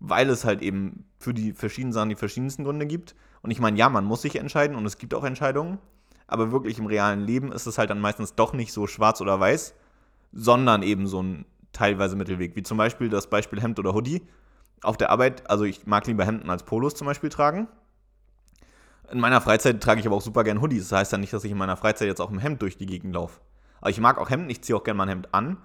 weil 0.00 0.28
es 0.30 0.44
halt 0.44 0.62
eben 0.62 1.04
für 1.18 1.34
die 1.34 1.52
verschiedenen 1.52 1.92
Sachen 1.92 2.08
die 2.08 2.16
verschiedensten 2.16 2.64
Gründe 2.64 2.86
gibt. 2.86 3.14
Und 3.42 3.50
ich 3.50 3.60
meine, 3.60 3.78
ja, 3.78 3.88
man 3.88 4.04
muss 4.04 4.22
sich 4.22 4.36
entscheiden 4.36 4.76
und 4.76 4.86
es 4.86 4.98
gibt 4.98 5.14
auch 5.14 5.24
Entscheidungen, 5.24 5.78
aber 6.26 6.52
wirklich 6.52 6.78
im 6.78 6.86
realen 6.86 7.20
Leben 7.20 7.52
ist 7.52 7.66
es 7.66 7.78
halt 7.78 7.90
dann 7.90 8.00
meistens 8.00 8.34
doch 8.34 8.52
nicht 8.52 8.72
so 8.72 8.86
schwarz 8.86 9.20
oder 9.20 9.38
weiß, 9.38 9.74
sondern 10.32 10.82
eben 10.82 11.06
so 11.06 11.22
ein 11.22 11.44
teilweise 11.72 12.16
Mittelweg, 12.16 12.56
wie 12.56 12.62
zum 12.62 12.78
Beispiel 12.78 13.08
das 13.08 13.28
Beispiel 13.28 13.60
Hemd 13.60 13.78
oder 13.78 13.94
Hoodie. 13.94 14.22
Auf 14.82 14.96
der 14.96 15.10
Arbeit, 15.10 15.48
also 15.50 15.64
ich 15.64 15.86
mag 15.86 16.06
lieber 16.06 16.24
Hemden 16.24 16.48
als 16.48 16.64
Polos 16.64 16.94
zum 16.94 17.06
Beispiel 17.06 17.30
tragen. 17.30 17.68
In 19.10 19.20
meiner 19.20 19.40
Freizeit 19.40 19.82
trage 19.82 20.00
ich 20.00 20.06
aber 20.06 20.16
auch 20.16 20.22
super 20.22 20.44
gern 20.44 20.60
Hoodies. 20.60 20.88
Das 20.88 20.98
heißt 20.98 21.12
ja 21.12 21.18
nicht, 21.18 21.32
dass 21.32 21.44
ich 21.44 21.50
in 21.50 21.58
meiner 21.58 21.76
Freizeit 21.76 22.08
jetzt 22.08 22.20
auch 22.20 22.30
im 22.30 22.38
Hemd 22.38 22.62
durch 22.62 22.78
die 22.78 22.86
Gegend 22.86 23.14
laufe. 23.14 23.40
Aber 23.80 23.90
ich 23.90 24.00
mag 24.00 24.18
auch 24.18 24.30
Hemden, 24.30 24.50
ich 24.50 24.62
ziehe 24.62 24.76
auch 24.76 24.84
gerne 24.84 24.98
mal 24.98 25.04
ein 25.04 25.10
Hemd 25.10 25.34
an. 25.34 25.58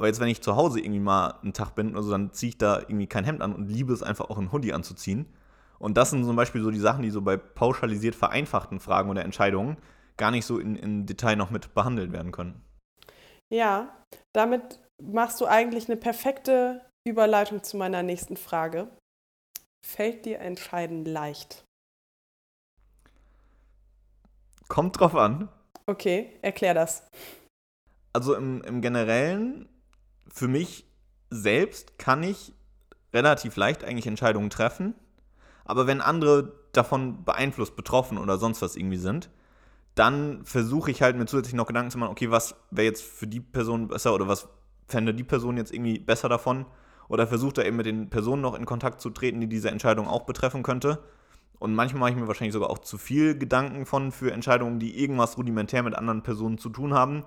Aber 0.00 0.06
jetzt, 0.06 0.18
wenn 0.18 0.28
ich 0.28 0.40
zu 0.40 0.56
Hause 0.56 0.80
irgendwie 0.80 0.98
mal 0.98 1.34
einen 1.42 1.52
Tag 1.52 1.74
bin, 1.74 1.94
also 1.94 2.10
dann 2.10 2.32
ziehe 2.32 2.48
ich 2.48 2.56
da 2.56 2.78
irgendwie 2.78 3.06
kein 3.06 3.22
Hemd 3.22 3.42
an 3.42 3.54
und 3.54 3.68
liebe 3.68 3.92
es 3.92 4.02
einfach 4.02 4.30
auch 4.30 4.38
ein 4.38 4.50
Hoodie 4.50 4.72
anzuziehen. 4.72 5.26
Und 5.78 5.98
das 5.98 6.08
sind 6.08 6.24
zum 6.24 6.36
Beispiel 6.36 6.62
so 6.62 6.70
die 6.70 6.78
Sachen, 6.78 7.02
die 7.02 7.10
so 7.10 7.20
bei 7.20 7.36
pauschalisiert 7.36 8.14
vereinfachten 8.14 8.80
Fragen 8.80 9.10
oder 9.10 9.26
Entscheidungen 9.26 9.76
gar 10.16 10.30
nicht 10.30 10.46
so 10.46 10.58
in, 10.58 10.74
in 10.74 11.04
Detail 11.04 11.36
noch 11.36 11.50
mit 11.50 11.74
behandelt 11.74 12.12
werden 12.12 12.32
können. 12.32 12.62
Ja, 13.52 13.94
damit 14.34 14.80
machst 15.02 15.38
du 15.42 15.44
eigentlich 15.44 15.90
eine 15.90 15.98
perfekte 15.98 16.80
Überleitung 17.06 17.62
zu 17.62 17.76
meiner 17.76 18.02
nächsten 18.02 18.38
Frage. 18.38 18.88
Fällt 19.86 20.24
dir 20.24 20.38
Entscheiden 20.38 21.04
leicht? 21.04 21.62
Kommt 24.68 24.98
drauf 24.98 25.14
an. 25.14 25.50
Okay, 25.84 26.38
erklär 26.40 26.72
das. 26.72 27.06
Also 28.14 28.34
im, 28.34 28.62
im 28.62 28.80
Generellen, 28.80 29.68
für 30.32 30.48
mich 30.48 30.86
selbst 31.30 31.98
kann 31.98 32.22
ich 32.22 32.52
relativ 33.12 33.56
leicht 33.56 33.84
eigentlich 33.84 34.06
Entscheidungen 34.06 34.50
treffen. 34.50 34.94
Aber 35.64 35.86
wenn 35.86 36.00
andere 36.00 36.52
davon 36.72 37.24
beeinflusst, 37.24 37.76
betroffen 37.76 38.18
oder 38.18 38.38
sonst 38.38 38.62
was 38.62 38.76
irgendwie 38.76 38.96
sind, 38.96 39.30
dann 39.94 40.44
versuche 40.44 40.90
ich 40.90 41.02
halt 41.02 41.16
mir 41.16 41.26
zusätzlich 41.26 41.54
noch 41.54 41.66
Gedanken 41.66 41.90
zu 41.90 41.98
machen, 41.98 42.12
okay, 42.12 42.30
was 42.30 42.54
wäre 42.70 42.86
jetzt 42.86 43.02
für 43.02 43.26
die 43.26 43.40
Person 43.40 43.88
besser 43.88 44.14
oder 44.14 44.28
was 44.28 44.48
fände 44.86 45.14
die 45.14 45.24
Person 45.24 45.56
jetzt 45.56 45.72
irgendwie 45.72 45.98
besser 45.98 46.28
davon? 46.28 46.66
Oder 47.08 47.26
versuche 47.26 47.54
da 47.54 47.62
eben 47.62 47.76
mit 47.76 47.86
den 47.86 48.08
Personen 48.08 48.42
noch 48.42 48.54
in 48.54 48.66
Kontakt 48.66 49.00
zu 49.00 49.10
treten, 49.10 49.40
die 49.40 49.48
diese 49.48 49.70
Entscheidung 49.70 50.06
auch 50.06 50.26
betreffen 50.26 50.62
könnte. 50.62 51.02
Und 51.58 51.74
manchmal 51.74 52.00
mache 52.00 52.10
ich 52.12 52.16
mir 52.16 52.28
wahrscheinlich 52.28 52.52
sogar 52.52 52.70
auch 52.70 52.78
zu 52.78 52.98
viel 52.98 53.36
Gedanken 53.36 53.84
von 53.84 54.12
für 54.12 54.32
Entscheidungen, 54.32 54.78
die 54.78 54.98
irgendwas 54.98 55.36
rudimentär 55.36 55.82
mit 55.82 55.94
anderen 55.94 56.22
Personen 56.22 56.56
zu 56.56 56.70
tun 56.70 56.94
haben, 56.94 57.24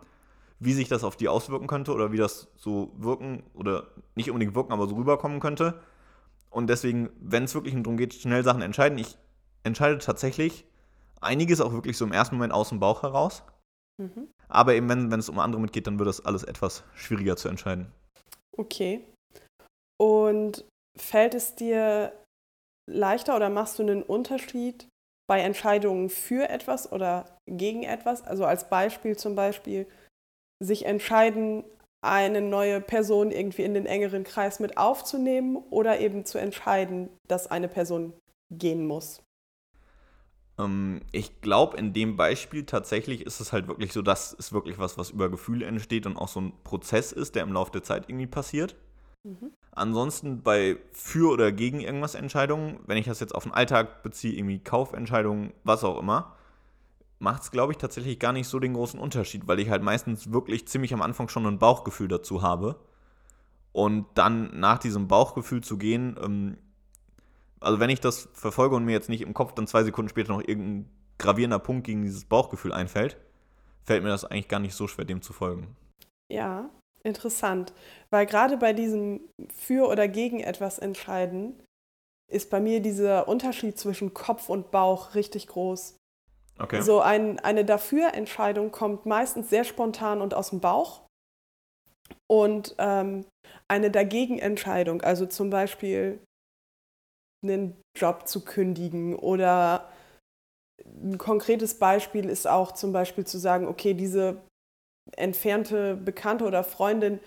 wie 0.63 0.73
sich 0.73 0.87
das 0.87 1.03
auf 1.03 1.17
die 1.17 1.27
auswirken 1.27 1.67
könnte 1.67 1.93
oder 1.93 2.11
wie 2.11 2.17
das 2.17 2.47
so 2.55 2.91
wirken 2.97 3.43
oder 3.53 3.87
nicht 4.15 4.29
unbedingt 4.29 4.55
wirken, 4.55 4.71
aber 4.71 4.87
so 4.87 4.95
rüberkommen 4.95 5.39
könnte. 5.39 5.79
Und 6.49 6.67
deswegen, 6.67 7.09
wenn 7.19 7.43
es 7.43 7.55
wirklich 7.55 7.73
darum 7.75 7.97
geht, 7.97 8.13
schnell 8.13 8.43
Sachen 8.43 8.61
entscheiden, 8.61 8.97
ich 8.97 9.17
entscheide 9.63 9.97
tatsächlich 9.97 10.65
einiges 11.21 11.61
auch 11.61 11.73
wirklich 11.73 11.97
so 11.97 12.05
im 12.05 12.11
ersten 12.11 12.35
Moment 12.35 12.53
aus 12.53 12.69
dem 12.69 12.79
Bauch 12.79 13.03
heraus. 13.03 13.43
Mhm. 13.97 14.27
Aber 14.47 14.75
eben, 14.75 14.87
wenn, 14.89 15.11
wenn 15.11 15.19
es 15.19 15.29
um 15.29 15.39
andere 15.39 15.61
mitgeht, 15.61 15.87
dann 15.87 15.97
wird 15.97 16.07
das 16.07 16.25
alles 16.25 16.43
etwas 16.43 16.83
schwieriger 16.95 17.35
zu 17.35 17.47
entscheiden. 17.49 17.91
Okay. 18.55 19.03
Und 19.99 20.65
fällt 20.97 21.33
es 21.33 21.55
dir 21.55 22.13
leichter 22.89 23.35
oder 23.35 23.49
machst 23.49 23.79
du 23.79 23.83
einen 23.83 24.03
Unterschied 24.03 24.87
bei 25.27 25.39
Entscheidungen 25.39 26.09
für 26.09 26.49
etwas 26.49 26.91
oder 26.91 27.25
gegen 27.47 27.83
etwas? 27.83 28.21
Also 28.21 28.45
als 28.45 28.69
Beispiel 28.69 29.17
zum 29.17 29.35
Beispiel 29.35 29.87
sich 30.63 30.85
entscheiden, 30.85 31.63
eine 32.01 32.41
neue 32.41 32.81
Person 32.81 33.31
irgendwie 33.31 33.63
in 33.63 33.73
den 33.73 33.85
engeren 33.85 34.23
Kreis 34.23 34.59
mit 34.59 34.77
aufzunehmen 34.77 35.57
oder 35.69 35.99
eben 35.99 36.25
zu 36.25 36.37
entscheiden, 36.37 37.09
dass 37.27 37.47
eine 37.47 37.69
Person 37.69 38.13
gehen 38.51 38.85
muss? 38.85 39.23
Ähm, 40.59 41.01
ich 41.11 41.41
glaube, 41.41 41.77
in 41.77 41.93
dem 41.93 42.17
Beispiel 42.17 42.65
tatsächlich 42.65 43.25
ist 43.25 43.39
es 43.39 43.53
halt 43.53 43.67
wirklich 43.67 43.93
so, 43.93 44.01
dass 44.01 44.35
es 44.37 44.51
wirklich 44.51 44.77
was, 44.77 44.97
was 44.97 45.11
über 45.11 45.29
Gefühle 45.29 45.65
entsteht 45.65 46.05
und 46.05 46.17
auch 46.17 46.27
so 46.27 46.41
ein 46.41 46.53
Prozess 46.63 47.11
ist, 47.11 47.35
der 47.35 47.43
im 47.43 47.53
Laufe 47.53 47.71
der 47.71 47.83
Zeit 47.83 48.09
irgendwie 48.09 48.27
passiert. 48.27 48.75
Mhm. 49.23 49.53
Ansonsten 49.71 50.43
bei 50.43 50.77
für 50.91 51.31
oder 51.31 51.51
gegen 51.51 51.79
irgendwas 51.79 52.15
Entscheidungen, 52.15 52.79
wenn 52.85 52.97
ich 52.97 53.05
das 53.05 53.19
jetzt 53.19 53.33
auf 53.33 53.43
den 53.43 53.53
Alltag 53.53 54.03
beziehe, 54.03 54.35
irgendwie 54.35 54.59
Kaufentscheidungen, 54.59 55.53
was 55.63 55.83
auch 55.83 55.97
immer, 55.97 56.35
macht 57.19 57.43
es, 57.43 57.51
glaube 57.51 57.71
ich, 57.71 57.77
tatsächlich 57.77 58.19
gar 58.19 58.33
nicht 58.33 58.47
so 58.47 58.59
den 58.59 58.73
großen 58.73 58.99
Unterschied, 58.99 59.47
weil 59.47 59.59
ich 59.59 59.69
halt 59.69 59.83
meistens 59.83 60.31
wirklich 60.31 60.67
ziemlich 60.67 60.93
am 60.93 61.01
Anfang 61.01 61.29
schon 61.29 61.45
ein 61.45 61.59
Bauchgefühl 61.59 62.07
dazu 62.07 62.41
habe. 62.41 62.79
Und 63.71 64.05
dann 64.15 64.59
nach 64.59 64.77
diesem 64.77 65.07
Bauchgefühl 65.07 65.61
zu 65.61 65.77
gehen, 65.77 66.17
ähm, 66.21 66.57
also 67.59 67.79
wenn 67.79 67.89
ich 67.89 68.01
das 68.01 68.29
verfolge 68.33 68.75
und 68.75 68.85
mir 68.85 68.91
jetzt 68.91 69.09
nicht 69.09 69.21
im 69.21 69.33
Kopf 69.33 69.53
dann 69.53 69.67
zwei 69.67 69.83
Sekunden 69.83 70.09
später 70.09 70.33
noch 70.33 70.41
irgendein 70.41 70.89
gravierender 71.17 71.59
Punkt 71.59 71.85
gegen 71.85 72.03
dieses 72.03 72.25
Bauchgefühl 72.25 72.73
einfällt, 72.73 73.17
fällt 73.83 74.03
mir 74.03 74.09
das 74.09 74.25
eigentlich 74.25 74.47
gar 74.47 74.59
nicht 74.59 74.75
so 74.75 74.87
schwer, 74.87 75.05
dem 75.05 75.21
zu 75.21 75.33
folgen. 75.33 75.75
Ja, 76.31 76.69
interessant. 77.03 77.73
Weil 78.09 78.25
gerade 78.25 78.57
bei 78.57 78.73
diesem 78.73 79.21
für 79.53 79.87
oder 79.87 80.07
gegen 80.07 80.39
etwas 80.39 80.79
entscheiden, 80.79 81.59
ist 82.29 82.49
bei 82.49 82.59
mir 82.59 82.81
dieser 82.81 83.27
Unterschied 83.27 83.77
zwischen 83.77 84.13
Kopf 84.13 84.49
und 84.49 84.71
Bauch 84.71 85.15
richtig 85.15 85.47
groß. 85.47 85.95
Okay. 86.59 86.81
So 86.81 87.01
ein, 87.01 87.39
eine 87.39 87.65
Dafür-Entscheidung 87.65 88.71
kommt 88.71 89.05
meistens 89.05 89.49
sehr 89.49 89.63
spontan 89.63 90.21
und 90.21 90.33
aus 90.33 90.51
dem 90.51 90.59
Bauch. 90.59 91.01
Und 92.29 92.75
ähm, 92.77 93.25
eine 93.67 93.91
Dagegen-Entscheidung, 93.91 95.01
also 95.01 95.25
zum 95.25 95.49
Beispiel 95.49 96.21
einen 97.43 97.81
Job 97.97 98.27
zu 98.27 98.43
kündigen 98.43 99.15
oder 99.15 99.89
ein 100.85 101.17
konkretes 101.17 101.79
Beispiel 101.79 102.29
ist 102.29 102.47
auch 102.47 102.71
zum 102.71 102.93
Beispiel 102.93 103.25
zu 103.25 103.37
sagen, 103.37 103.67
okay, 103.67 103.93
diese 103.93 104.41
entfernte 105.15 105.95
Bekannte 105.95 106.45
oder 106.45 106.63
Freundin, 106.63 107.19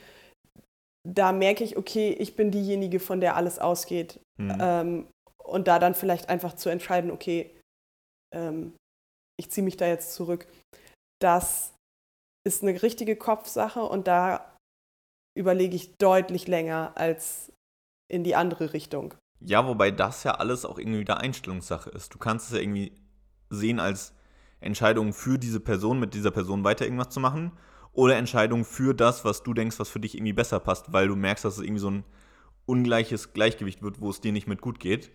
da 1.06 1.33
merke 1.33 1.62
ich, 1.62 1.76
okay, 1.76 2.11
ich 2.18 2.37
bin 2.37 2.50
diejenige, 2.50 3.00
von 3.00 3.21
der 3.21 3.37
alles 3.37 3.59
ausgeht. 3.59 4.21
Mhm. 4.38 4.59
Ähm, 4.61 5.06
und 5.45 5.68
da 5.68 5.78
dann 5.78 5.95
vielleicht 5.95 6.28
einfach 6.28 6.54
zu 6.54 6.68
entscheiden, 6.68 7.11
okay, 7.11 7.50
ähm, 8.35 8.73
ich 9.38 9.50
ziehe 9.50 9.64
mich 9.64 9.76
da 9.76 9.87
jetzt 9.87 10.14
zurück. 10.14 10.47
Das 11.21 11.75
ist 12.47 12.62
eine 12.62 12.83
richtige 12.83 13.16
Kopfsache 13.16 13.83
und 13.83 14.07
da 14.07 14.57
überlege 15.37 15.76
ich 15.76 15.97
deutlich 15.97 16.47
länger 16.47 16.93
als 16.95 17.52
in 18.09 18.25
die 18.25 18.37
andere 18.37 18.73
Richtung. 18.73 19.14
Ja, 19.40 19.66
wobei 19.66 19.90
das 19.90 20.25
ja 20.25 20.33
alles 20.33 20.64
auch 20.64 20.78
irgendwie 20.78 21.00
wieder 21.00 21.19
Einstellungssache 21.19 21.90
ist. 21.90 22.14
Du 22.14 22.19
kannst 22.19 22.47
es 22.47 22.55
ja 22.55 22.62
irgendwie 22.62 22.93
sehen 23.50 23.81
als 23.81 24.14
Entscheidung 24.61 25.12
für 25.12 25.38
diese 25.38 25.61
Person, 25.61 26.00
mit 26.00 26.14
dieser 26.14 26.31
Person 26.31 26.64
weiter 26.64 26.85
irgendwas 26.85 27.11
zu 27.11 27.21
machen, 27.21 27.52
oder 27.93 28.16
Entscheidung 28.16 28.64
für 28.64 28.95
das, 28.95 29.25
was 29.25 29.43
du 29.43 29.55
denkst, 29.55 29.78
was 29.78 29.88
für 29.88 30.00
dich 30.00 30.14
irgendwie 30.14 30.33
besser 30.33 30.61
passt, 30.61 30.93
weil 30.93 31.09
du 31.09 31.16
merkst, 31.16 31.45
dass 31.45 31.57
es 31.57 31.64
irgendwie 31.64 31.81
so 31.81 31.90
ein 31.90 32.05
ungleiches 32.66 33.33
Gleichgewicht 33.33 33.83
wird, 33.83 34.00
wo 34.00 34.11
es 34.11 34.21
dir 34.21 34.33
nicht 34.33 34.47
mit 34.47 34.61
gut 34.61 34.81
geht. 34.81 35.11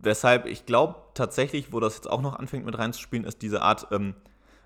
Weshalb 0.00 0.46
ich 0.46 0.66
glaube 0.66 0.96
tatsächlich, 1.14 1.72
wo 1.72 1.80
das 1.80 1.96
jetzt 1.96 2.10
auch 2.10 2.22
noch 2.22 2.38
anfängt 2.38 2.64
mit 2.64 2.78
reinzuspielen, 2.78 3.26
ist 3.26 3.42
diese 3.42 3.62
Art, 3.62 3.88
ähm, 3.90 4.14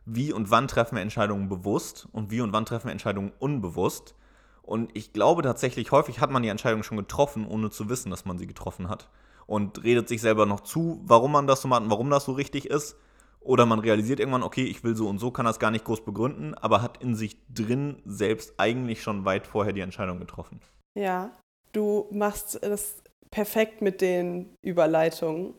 wie 0.04 0.32
und 0.32 0.50
wann 0.50 0.68
treffen 0.68 0.96
wir 0.96 1.02
Entscheidungen 1.02 1.48
bewusst 1.48 2.08
und 2.12 2.30
wie 2.30 2.40
und 2.40 2.52
wann 2.52 2.64
treffen 2.64 2.86
wir 2.86 2.92
Entscheidungen 2.92 3.32
unbewusst. 3.38 4.14
Und 4.62 4.96
ich 4.96 5.12
glaube 5.12 5.42
tatsächlich, 5.42 5.92
häufig 5.92 6.20
hat 6.20 6.30
man 6.30 6.42
die 6.42 6.48
Entscheidung 6.48 6.82
schon 6.82 6.96
getroffen, 6.96 7.46
ohne 7.46 7.70
zu 7.70 7.88
wissen, 7.88 8.10
dass 8.10 8.24
man 8.24 8.38
sie 8.38 8.46
getroffen 8.46 8.88
hat. 8.88 9.08
Und 9.46 9.84
redet 9.84 10.08
sich 10.08 10.20
selber 10.20 10.44
noch 10.44 10.60
zu, 10.60 11.00
warum 11.04 11.32
man 11.32 11.46
das 11.46 11.62
so 11.62 11.68
macht 11.68 11.82
und 11.82 11.90
warum 11.90 12.10
das 12.10 12.24
so 12.24 12.32
richtig 12.32 12.68
ist. 12.68 12.96
Oder 13.40 13.64
man 13.64 13.78
realisiert 13.78 14.18
irgendwann, 14.18 14.42
okay, 14.42 14.64
ich 14.64 14.82
will 14.82 14.96
so 14.96 15.08
und 15.08 15.18
so, 15.18 15.30
kann 15.30 15.46
das 15.46 15.60
gar 15.60 15.70
nicht 15.70 15.84
groß 15.84 16.04
begründen, 16.04 16.54
aber 16.54 16.82
hat 16.82 17.00
in 17.00 17.14
sich 17.14 17.36
drin 17.48 18.02
selbst 18.04 18.54
eigentlich 18.58 19.02
schon 19.02 19.24
weit 19.24 19.46
vorher 19.46 19.72
die 19.72 19.82
Entscheidung 19.82 20.18
getroffen. 20.18 20.60
Ja, 20.94 21.30
du 21.72 22.08
machst 22.10 22.58
das 22.60 23.04
perfekt 23.30 23.82
mit 23.82 24.00
den 24.00 24.56
Überleitungen. 24.62 25.54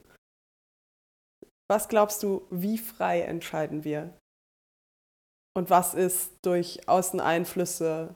Was 1.69 1.89
glaubst 1.89 2.23
du, 2.23 2.47
wie 2.49 2.77
frei 2.77 3.21
entscheiden 3.21 3.83
wir? 3.83 4.17
Und 5.55 5.69
was 5.69 5.93
ist 5.93 6.37
durch 6.43 6.87
Außeneinflüsse 6.87 8.15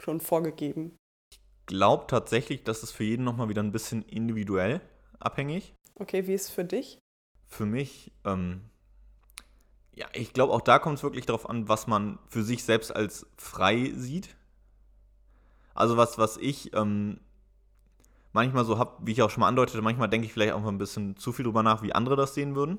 schon 0.00 0.20
vorgegeben? 0.20 0.96
Ich 1.30 1.40
glaube 1.66 2.06
tatsächlich, 2.08 2.64
dass 2.64 2.82
es 2.82 2.90
für 2.90 3.04
jeden 3.04 3.24
nochmal 3.24 3.48
wieder 3.48 3.62
ein 3.62 3.72
bisschen 3.72 4.02
individuell 4.02 4.80
abhängig. 5.20 5.74
Okay, 5.94 6.26
wie 6.26 6.34
ist 6.34 6.48
es 6.48 6.50
für 6.50 6.64
dich? 6.64 6.98
Für 7.46 7.66
mich, 7.66 8.12
ähm, 8.24 8.62
ja, 9.94 10.06
ich 10.12 10.32
glaube, 10.32 10.52
auch 10.52 10.60
da 10.60 10.78
kommt 10.78 10.98
es 10.98 11.02
wirklich 11.02 11.26
darauf 11.26 11.48
an, 11.48 11.68
was 11.68 11.86
man 11.86 12.18
für 12.28 12.42
sich 12.42 12.64
selbst 12.64 12.94
als 12.94 13.26
frei 13.36 13.92
sieht. 13.94 14.36
Also 15.74 15.96
was, 15.96 16.18
was 16.18 16.36
ich 16.36 16.74
ähm, 16.74 17.20
manchmal 18.32 18.64
so 18.64 18.78
habe, 18.78 18.92
wie 19.00 19.12
ich 19.12 19.22
auch 19.22 19.30
schon 19.30 19.40
mal 19.42 19.48
andeutete, 19.48 19.82
manchmal 19.82 20.08
denke 20.08 20.26
ich 20.26 20.32
vielleicht 20.32 20.52
auch 20.52 20.60
mal 20.60 20.68
ein 20.68 20.78
bisschen 20.78 21.16
zu 21.16 21.32
viel 21.32 21.44
drüber 21.44 21.62
nach, 21.62 21.82
wie 21.82 21.94
andere 21.94 22.16
das 22.16 22.34
sehen 22.34 22.54
würden. 22.54 22.78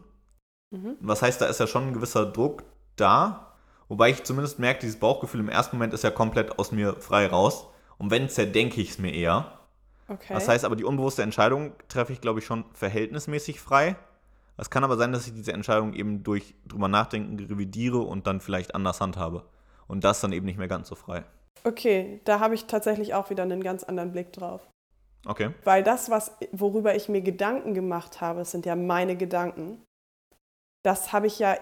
Mhm. 0.72 0.98
Was 1.00 1.22
heißt, 1.22 1.42
da 1.42 1.46
ist 1.46 1.60
ja 1.60 1.68
schon 1.68 1.88
ein 1.88 1.94
gewisser 1.94 2.26
Druck 2.26 2.64
da, 2.96 3.54
Wobei 3.94 4.10
ich 4.10 4.24
zumindest 4.24 4.58
merke, 4.58 4.80
dieses 4.80 5.00
Bauchgefühl 5.00 5.40
im 5.40 5.50
ersten 5.50 5.76
Moment 5.76 5.94
ist 5.94 6.04
ja 6.04 6.10
komplett 6.10 6.58
aus 6.58 6.72
mir 6.72 6.96
frei 6.96 7.28
raus. 7.28 7.68
Und 7.98 8.12
wenn 8.12 8.26
es 8.26 8.38
ja, 8.38 8.46
denke 8.46 8.82
ich 8.82 8.90
es 8.90 8.98
mir 8.98 9.14
eher. 9.14 9.60
Okay. 10.08 10.34
Das 10.34 10.48
heißt 10.48 10.66
aber, 10.66 10.76
die 10.76 10.84
unbewusste 10.84 11.22
Entscheidung 11.22 11.74
treffe 11.90 12.12
ich, 12.12 12.20
glaube 12.20 12.40
ich, 12.40 12.46
schon 12.46 12.66
verhältnismäßig 12.74 13.60
frei. 13.60 13.96
Es 14.58 14.70
kann 14.70 14.84
aber 14.84 14.98
sein, 14.98 15.12
dass 15.12 15.28
ich 15.28 15.34
diese 15.34 15.54
Entscheidung 15.54 15.94
eben 15.94 16.24
durch 16.24 16.56
drüber 16.68 16.88
nachdenken 16.88 17.40
revidiere 17.40 18.00
und 18.00 18.28
dann 18.28 18.42
vielleicht 18.42 18.76
anders 18.76 19.00
handhabe. 19.00 19.44
Und 19.88 20.04
das 20.04 20.22
dann 20.22 20.32
eben 20.32 20.46
nicht 20.46 20.58
mehr 20.58 20.68
ganz 20.68 20.88
so 20.88 20.96
frei. 20.96 21.24
Okay, 21.64 22.22
da 22.26 22.40
habe 22.40 22.56
ich 22.56 22.66
tatsächlich 22.66 23.14
auch 23.14 23.30
wieder 23.30 23.44
einen 23.44 23.64
ganz 23.64 23.84
anderen 23.84 24.12
Blick 24.12 24.34
drauf. 24.34 24.62
Okay. 25.26 25.52
Weil 25.64 25.84
das, 25.84 26.10
was, 26.10 26.36
worüber 26.52 26.96
ich 26.96 27.10
mir 27.10 27.22
Gedanken 27.22 27.74
gemacht 27.74 28.22
habe, 28.22 28.44
sind 28.46 28.66
ja 28.66 28.76
meine 28.76 29.16
Gedanken. 29.16 29.82
Das 30.84 31.14
habe 31.14 31.28
ich 31.28 31.40
ja 31.40 31.58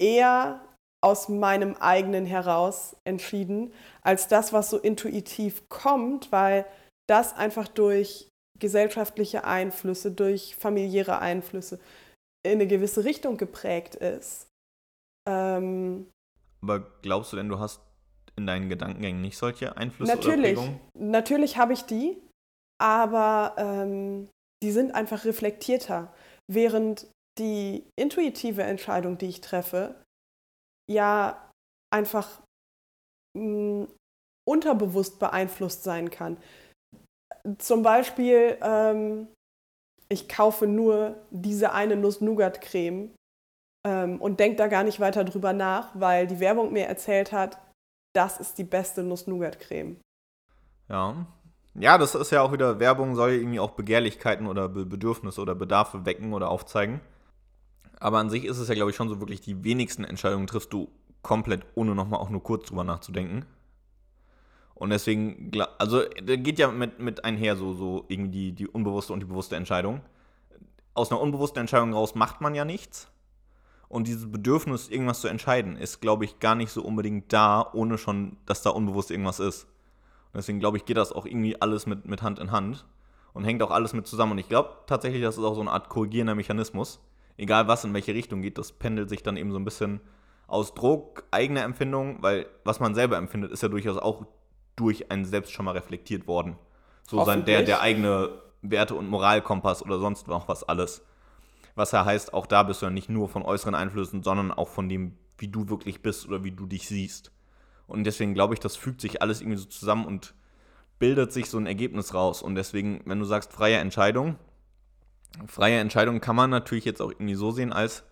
eher 0.00 0.60
aus 1.02 1.28
meinem 1.28 1.76
eigenen 1.76 2.26
heraus 2.26 2.96
entschieden, 3.04 3.72
als 4.02 4.28
das, 4.28 4.52
was 4.52 4.68
so 4.70 4.78
intuitiv 4.78 5.68
kommt, 5.70 6.30
weil 6.30 6.66
das 7.08 7.34
einfach 7.34 7.68
durch 7.68 8.28
gesellschaftliche 8.58 9.44
Einflüsse, 9.44 10.10
durch 10.12 10.56
familiäre 10.56 11.18
Einflüsse 11.18 11.80
in 12.44 12.52
eine 12.52 12.66
gewisse 12.66 13.04
Richtung 13.04 13.38
geprägt 13.38 13.94
ist. 13.94 14.46
Ähm, 15.26 16.10
Aber 16.62 16.80
glaubst 17.00 17.32
du 17.32 17.36
denn, 17.36 17.48
du 17.48 17.58
hast 17.58 17.80
in 18.36 18.46
deinen 18.46 18.68
Gedankengängen 18.68 19.22
nicht 19.22 19.38
solche 19.38 19.76
Einflüsse 19.76 20.14
natürlich, 20.14 20.58
oder 20.58 20.66
Prägungen? 20.66 20.80
natürlich 20.94 21.56
habe 21.56 21.72
ich 21.72 21.82
die, 21.82 22.22
aber 22.80 23.54
ähm, 23.58 24.28
die 24.62 24.72
sind 24.72 24.94
einfach 24.94 25.24
reflektierter, 25.24 26.12
während 26.50 27.06
die 27.38 27.86
intuitive 27.96 28.62
Entscheidung, 28.62 29.18
die 29.18 29.28
ich 29.28 29.40
treffe, 29.40 29.94
ja 30.90 31.50
einfach 31.92 32.40
mh, 33.36 33.86
unterbewusst 34.48 35.18
beeinflusst 35.18 35.84
sein 35.84 36.10
kann. 36.10 36.38
Zum 37.58 37.82
Beispiel, 37.82 38.58
ähm, 38.62 39.28
ich 40.08 40.28
kaufe 40.28 40.66
nur 40.66 41.16
diese 41.30 41.72
eine 41.72 41.96
Nuss-Nougat-Creme 41.96 43.14
ähm, 43.86 44.20
und 44.20 44.40
denke 44.40 44.56
da 44.56 44.66
gar 44.66 44.84
nicht 44.84 45.00
weiter 45.00 45.24
drüber 45.24 45.52
nach, 45.52 45.98
weil 45.98 46.26
die 46.26 46.40
Werbung 46.40 46.72
mir 46.72 46.86
erzählt 46.86 47.32
hat, 47.32 47.58
das 48.14 48.40
ist 48.40 48.58
die 48.58 48.64
beste 48.64 49.02
Nuss-Nougat-Creme. 49.02 50.00
Ja. 50.88 51.26
Ja, 51.74 51.98
das 51.98 52.14
ist 52.14 52.30
ja 52.30 52.42
auch 52.42 52.52
wieder, 52.52 52.80
Werbung 52.80 53.14
soll 53.14 53.32
irgendwie 53.32 53.60
auch 53.60 53.70
Begehrlichkeiten 53.70 54.46
oder 54.46 54.68
Be 54.68 54.84
Bedürfnisse 54.84 55.40
oder 55.40 55.54
Bedarfe 55.54 56.04
wecken 56.04 56.32
oder 56.32 56.50
aufzeigen. 56.50 57.00
Aber 58.00 58.18
an 58.18 58.30
sich 58.30 58.44
ist 58.44 58.58
es 58.58 58.68
ja, 58.68 58.74
glaube 58.74 58.90
ich, 58.90 58.96
schon 58.96 59.08
so 59.08 59.20
wirklich, 59.20 59.40
die 59.40 59.62
wenigsten 59.62 60.04
Entscheidungen 60.04 60.46
triffst 60.46 60.72
du 60.72 60.88
komplett, 61.22 61.64
ohne 61.74 61.94
nochmal 61.94 62.20
auch 62.20 62.30
nur 62.30 62.42
kurz 62.42 62.66
drüber 62.66 62.82
nachzudenken. 62.82 63.44
Und 64.74 64.90
deswegen, 64.90 65.52
also 65.78 66.02
da 66.24 66.36
geht 66.36 66.58
ja 66.58 66.70
mit, 66.72 66.98
mit 66.98 67.24
einher 67.24 67.56
so, 67.56 67.74
so 67.74 68.06
irgendwie 68.08 68.30
die, 68.30 68.52
die 68.52 68.66
unbewusste 68.66 69.12
und 69.12 69.20
die 69.20 69.26
bewusste 69.26 69.56
Entscheidung. 69.56 70.00
Aus 70.94 71.12
einer 71.12 71.20
unbewussten 71.20 71.60
Entscheidung 71.60 71.92
raus 71.92 72.14
macht 72.14 72.40
man 72.40 72.54
ja 72.54 72.64
nichts. 72.64 73.08
Und 73.88 74.08
dieses 74.08 74.30
Bedürfnis, 74.32 74.88
irgendwas 74.88 75.20
zu 75.20 75.28
entscheiden, 75.28 75.76
ist, 75.76 76.00
glaube 76.00 76.24
ich, 76.24 76.38
gar 76.38 76.54
nicht 76.54 76.70
so 76.70 76.82
unbedingt 76.82 77.32
da, 77.32 77.70
ohne 77.74 77.98
schon, 77.98 78.38
dass 78.46 78.62
da 78.62 78.70
unbewusst 78.70 79.10
irgendwas 79.10 79.40
ist. 79.40 79.66
Und 80.32 80.38
deswegen, 80.38 80.60
glaube 80.60 80.76
ich, 80.76 80.84
geht 80.84 80.96
das 80.96 81.12
auch 81.12 81.26
irgendwie 81.26 81.60
alles 81.60 81.86
mit, 81.86 82.06
mit 82.06 82.22
Hand 82.22 82.38
in 82.38 82.52
Hand 82.52 82.84
und 83.32 83.44
hängt 83.44 83.62
auch 83.62 83.70
alles 83.70 83.92
mit 83.92 84.06
zusammen. 84.06 84.32
Und 84.32 84.38
ich 84.38 84.48
glaube 84.48 84.70
tatsächlich, 84.86 85.22
das 85.22 85.36
ist 85.36 85.44
auch 85.44 85.54
so 85.54 85.60
eine 85.60 85.70
Art 85.70 85.88
korrigierender 85.88 86.34
Mechanismus. 86.34 87.00
Egal 87.36 87.68
was 87.68 87.84
in 87.84 87.94
welche 87.94 88.14
Richtung 88.14 88.42
geht, 88.42 88.58
das 88.58 88.72
pendelt 88.72 89.08
sich 89.08 89.22
dann 89.22 89.36
eben 89.36 89.50
so 89.50 89.58
ein 89.58 89.64
bisschen 89.64 90.00
aus 90.46 90.74
Druck, 90.74 91.24
eigener 91.30 91.62
Empfindung, 91.62 92.22
weil 92.22 92.46
was 92.64 92.80
man 92.80 92.94
selber 92.94 93.16
empfindet, 93.16 93.50
ist 93.52 93.62
ja 93.62 93.68
durchaus 93.68 93.96
auch 93.96 94.26
durch 94.76 95.10
einen 95.10 95.24
selbst 95.24 95.52
schon 95.52 95.64
mal 95.64 95.72
reflektiert 95.72 96.26
worden. 96.26 96.56
So 97.08 97.24
sein 97.24 97.44
der, 97.44 97.62
der 97.62 97.80
eigene 97.80 98.40
Werte- 98.62 98.94
und 98.94 99.08
Moralkompass 99.08 99.82
oder 99.82 99.98
sonst 99.98 100.28
noch 100.28 100.48
was 100.48 100.64
alles. 100.64 101.02
Was 101.74 101.92
ja 101.92 102.04
heißt, 102.04 102.34
auch 102.34 102.46
da 102.46 102.62
bist 102.62 102.82
du 102.82 102.86
ja 102.86 102.90
nicht 102.90 103.08
nur 103.08 103.28
von 103.28 103.42
äußeren 103.42 103.74
Einflüssen, 103.74 104.22
sondern 104.22 104.52
auch 104.52 104.68
von 104.68 104.88
dem, 104.88 105.16
wie 105.38 105.48
du 105.48 105.68
wirklich 105.68 106.02
bist 106.02 106.28
oder 106.28 106.44
wie 106.44 106.52
du 106.52 106.66
dich 106.66 106.86
siehst. 106.86 107.32
Und 107.90 108.04
deswegen 108.04 108.34
glaube 108.34 108.54
ich, 108.54 108.60
das 108.60 108.76
fügt 108.76 109.00
sich 109.00 109.20
alles 109.20 109.40
irgendwie 109.40 109.58
so 109.58 109.66
zusammen 109.66 110.06
und 110.06 110.34
bildet 110.98 111.32
sich 111.32 111.50
so 111.50 111.58
ein 111.58 111.66
Ergebnis 111.66 112.14
raus. 112.14 112.42
Und 112.42 112.54
deswegen, 112.54 113.02
wenn 113.06 113.18
du 113.18 113.24
sagst 113.24 113.52
freie 113.52 113.78
Entscheidung, 113.78 114.36
freie 115.46 115.78
Entscheidung 115.78 116.20
kann 116.20 116.36
man 116.36 116.50
natürlich 116.50 116.84
jetzt 116.84 117.02
auch 117.02 117.10
irgendwie 117.10 117.34
so 117.34 117.50
sehen, 117.50 117.72
als 117.72 118.04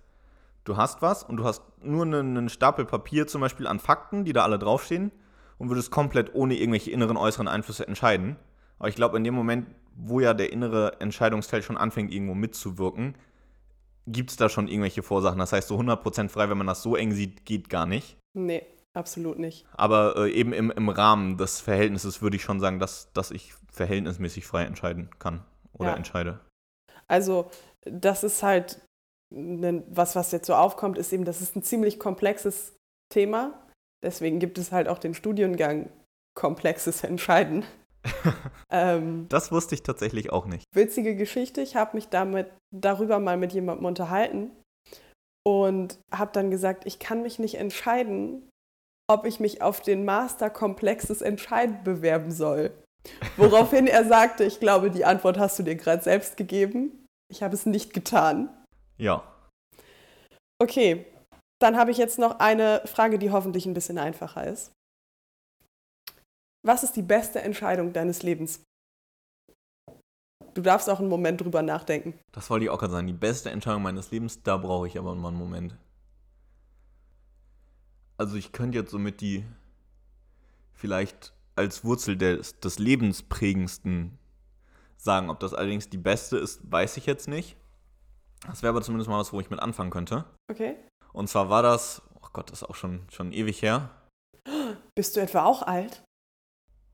du 0.64 0.76
hast 0.76 1.02
was 1.02 1.22
und 1.22 1.36
du 1.36 1.44
hast 1.44 1.62
nur 1.82 2.04
einen, 2.04 2.48
Stapel 2.48 2.84
Papier 2.84 3.26
zum 3.26 3.40
Beispiel 3.40 3.66
an 3.66 3.78
Fakten, 3.78 4.24
die 4.24 4.32
da 4.32 4.42
alle 4.42 4.58
draufstehen 4.58 5.12
und 5.58 5.68
würdest 5.68 5.90
komplett 5.90 6.34
ohne 6.34 6.56
irgendwelche 6.56 6.90
inneren, 6.90 7.16
äußeren 7.16 7.48
Einflüsse 7.48 7.86
entscheiden. 7.86 8.36
Aber 8.78 8.88
ich 8.88 8.94
glaube, 8.94 9.16
in 9.16 9.24
dem 9.24 9.34
Moment, 9.34 9.66
wo 9.94 10.20
ja 10.20 10.34
der 10.34 10.52
innere 10.52 11.00
Entscheidungsteil 11.00 11.62
schon 11.62 11.76
anfängt, 11.76 12.12
irgendwo 12.12 12.34
mitzuwirken, 12.34 13.16
gibt 14.06 14.30
es 14.30 14.36
da 14.36 14.48
schon 14.48 14.68
irgendwelche 14.68 15.02
Vorsachen. 15.02 15.38
Das 15.38 15.52
heißt, 15.52 15.68
so 15.68 15.78
100% 15.78 16.28
frei, 16.28 16.48
wenn 16.48 16.58
man 16.58 16.66
das 16.66 16.82
so 16.82 16.96
eng 16.96 17.12
sieht, 17.12 17.44
geht 17.44 17.68
gar 17.68 17.86
nicht. 17.86 18.16
Nee, 18.34 18.64
absolut 18.94 19.38
nicht. 19.38 19.66
Aber 19.74 20.16
äh, 20.16 20.30
eben 20.32 20.52
im, 20.52 20.70
im 20.70 20.88
Rahmen 20.88 21.36
des 21.36 21.60
Verhältnisses 21.60 22.20
würde 22.22 22.36
ich 22.36 22.42
schon 22.42 22.60
sagen, 22.60 22.78
dass, 22.78 23.12
dass 23.12 23.30
ich 23.30 23.54
verhältnismäßig 23.72 24.46
frei 24.46 24.64
entscheiden 24.64 25.10
kann 25.18 25.44
oder 25.72 25.90
Ja. 25.90 25.96
entscheide. 25.96 26.40
Also, 27.06 27.50
das 27.84 28.24
ist 28.24 28.42
halt 28.42 28.80
ne- 29.32 29.84
was, 29.88 30.16
was 30.16 30.32
jetzt 30.32 30.46
so 30.46 30.54
aufkommt, 30.54 30.98
ist 30.98 31.12
eben, 31.12 31.24
das 31.24 31.40
ist 31.40 31.56
ein 31.56 31.62
ziemlich 31.62 31.98
komplexes 31.98 32.76
Thema. 33.12 33.52
Deswegen 34.02 34.38
gibt 34.38 34.58
es 34.58 34.72
halt 34.72 34.88
auch 34.88 34.98
den 34.98 35.14
Studiengang 35.14 35.90
komplexes 36.36 37.02
Entscheiden. 37.04 37.64
ähm, 38.70 39.26
Das 39.28 39.50
wusste 39.50 39.74
ich 39.74 39.82
tatsächlich 39.82 40.30
auch 40.32 40.46
nicht. 40.46 40.64
witzige 40.74 41.16
Geschichte. 41.16 41.60
Ich 41.60 41.76
habe 41.76 41.96
mich 41.96 42.08
damit 42.08 42.48
darüber 42.74 43.18
mal 43.18 43.36
mit 43.36 43.52
jemandem 43.52 43.86
unterhalten 43.86 44.50
und 45.44 45.98
habe 46.12 46.30
dann 46.32 46.50
gesagt, 46.50 46.86
ich 46.86 46.98
kann 46.98 47.22
mich 47.22 47.38
nicht 47.38 47.56
entscheiden, 47.56 48.48
ob 49.08 49.24
ich 49.24 49.40
mich 49.40 49.62
auf 49.62 49.80
den 49.80 50.04
Master 50.04 50.50
Komplexes 50.50 51.22
Entscheiden 51.22 51.82
bewerben 51.82 52.30
soll. 52.30 52.70
Woraufhin 53.36 53.86
er 53.86 54.04
sagte, 54.04 54.44
ich 54.44 54.60
glaube, 54.60 54.90
die 54.90 55.04
Antwort 55.04 55.38
hast 55.38 55.58
du 55.58 55.62
dir 55.62 55.76
gerade 55.76 56.02
selbst 56.02 56.36
gegeben. 56.36 57.06
Ich 57.30 57.42
habe 57.42 57.54
es 57.54 57.66
nicht 57.66 57.94
getan. 57.94 58.48
Ja. 58.98 59.24
Okay, 60.60 61.06
dann 61.60 61.76
habe 61.76 61.90
ich 61.90 61.96
jetzt 61.96 62.18
noch 62.18 62.38
eine 62.38 62.82
Frage, 62.84 63.18
die 63.18 63.30
hoffentlich 63.30 63.66
ein 63.66 63.74
bisschen 63.74 63.98
einfacher 63.98 64.46
ist. 64.46 64.72
Was 66.66 66.82
ist 66.82 66.96
die 66.96 67.02
beste 67.02 67.40
Entscheidung 67.40 67.92
deines 67.92 68.22
Lebens? 68.22 68.62
Du 70.54 70.62
darfst 70.62 70.90
auch 70.90 70.98
einen 70.98 71.08
Moment 71.08 71.40
drüber 71.40 71.62
nachdenken. 71.62 72.18
Das 72.32 72.50
wollte 72.50 72.64
ich 72.64 72.70
auch 72.70 72.78
gerade 72.78 72.92
sagen. 72.92 73.06
Die 73.06 73.12
beste 73.12 73.50
Entscheidung 73.50 73.82
meines 73.82 74.10
Lebens, 74.10 74.42
da 74.42 74.56
brauche 74.56 74.88
ich 74.88 74.98
aber 74.98 75.14
mal 75.14 75.28
einen 75.28 75.38
Moment. 75.38 75.76
Also 78.18 78.36
ich 78.36 78.52
könnte 78.52 78.78
jetzt 78.78 78.90
somit 78.90 79.20
die 79.20 79.44
vielleicht 80.74 81.32
als 81.56 81.84
Wurzel 81.84 82.16
des, 82.16 82.58
des 82.60 82.78
lebensprägendsten 82.78 84.18
sagen. 84.96 85.30
Ob 85.30 85.40
das 85.40 85.54
allerdings 85.54 85.88
die 85.88 85.98
beste 85.98 86.36
ist, 86.36 86.60
weiß 86.70 86.96
ich 86.96 87.06
jetzt 87.06 87.28
nicht. 87.28 87.56
Das 88.46 88.62
wäre 88.62 88.70
aber 88.70 88.82
zumindest 88.82 89.08
mal 89.08 89.18
was, 89.18 89.32
wo 89.32 89.40
ich 89.40 89.50
mit 89.50 89.60
anfangen 89.60 89.90
könnte. 89.90 90.24
Okay. 90.50 90.76
Und 91.12 91.28
zwar 91.28 91.48
war 91.48 91.62
das, 91.62 92.02
oh 92.14 92.28
Gott, 92.32 92.50
das 92.50 92.62
ist 92.62 92.68
auch 92.68 92.74
schon, 92.74 93.00
schon 93.10 93.32
ewig 93.32 93.62
her, 93.62 93.90
Bist 94.94 95.16
du 95.16 95.20
etwa 95.20 95.44
auch 95.44 95.62
alt? 95.62 96.02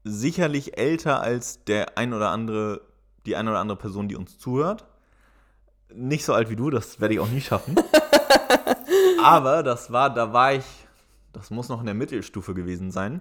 sicherlich 0.07 0.77
älter 0.77 1.23
als 1.23 1.65
der 1.65 1.97
ein 1.97 2.13
oder 2.13 2.29
andere, 2.29 2.83
die 3.25 3.37
ein 3.37 3.49
oder 3.49 3.59
andere 3.59 3.79
Person, 3.79 4.07
die 4.07 4.17
uns 4.17 4.39
zuhört. 4.39 4.85
Nicht 5.95 6.27
so 6.27 6.35
alt 6.35 6.51
wie 6.51 6.57
du, 6.57 6.69
das 6.69 7.01
werde 7.01 7.15
ich 7.15 7.21
auch 7.21 7.29
nie 7.29 7.41
schaffen. 7.41 7.75
Aber 9.23 9.63
das 9.63 9.91
war, 9.91 10.13
da 10.13 10.31
war 10.33 10.53
ich, 10.53 10.65
das 11.35 11.51
muss 11.51 11.69
noch 11.69 11.81
in 11.81 11.87
der 11.87 11.95
Mittelstufe 11.95 12.55
gewesen 12.55 12.91
sein. 12.91 13.21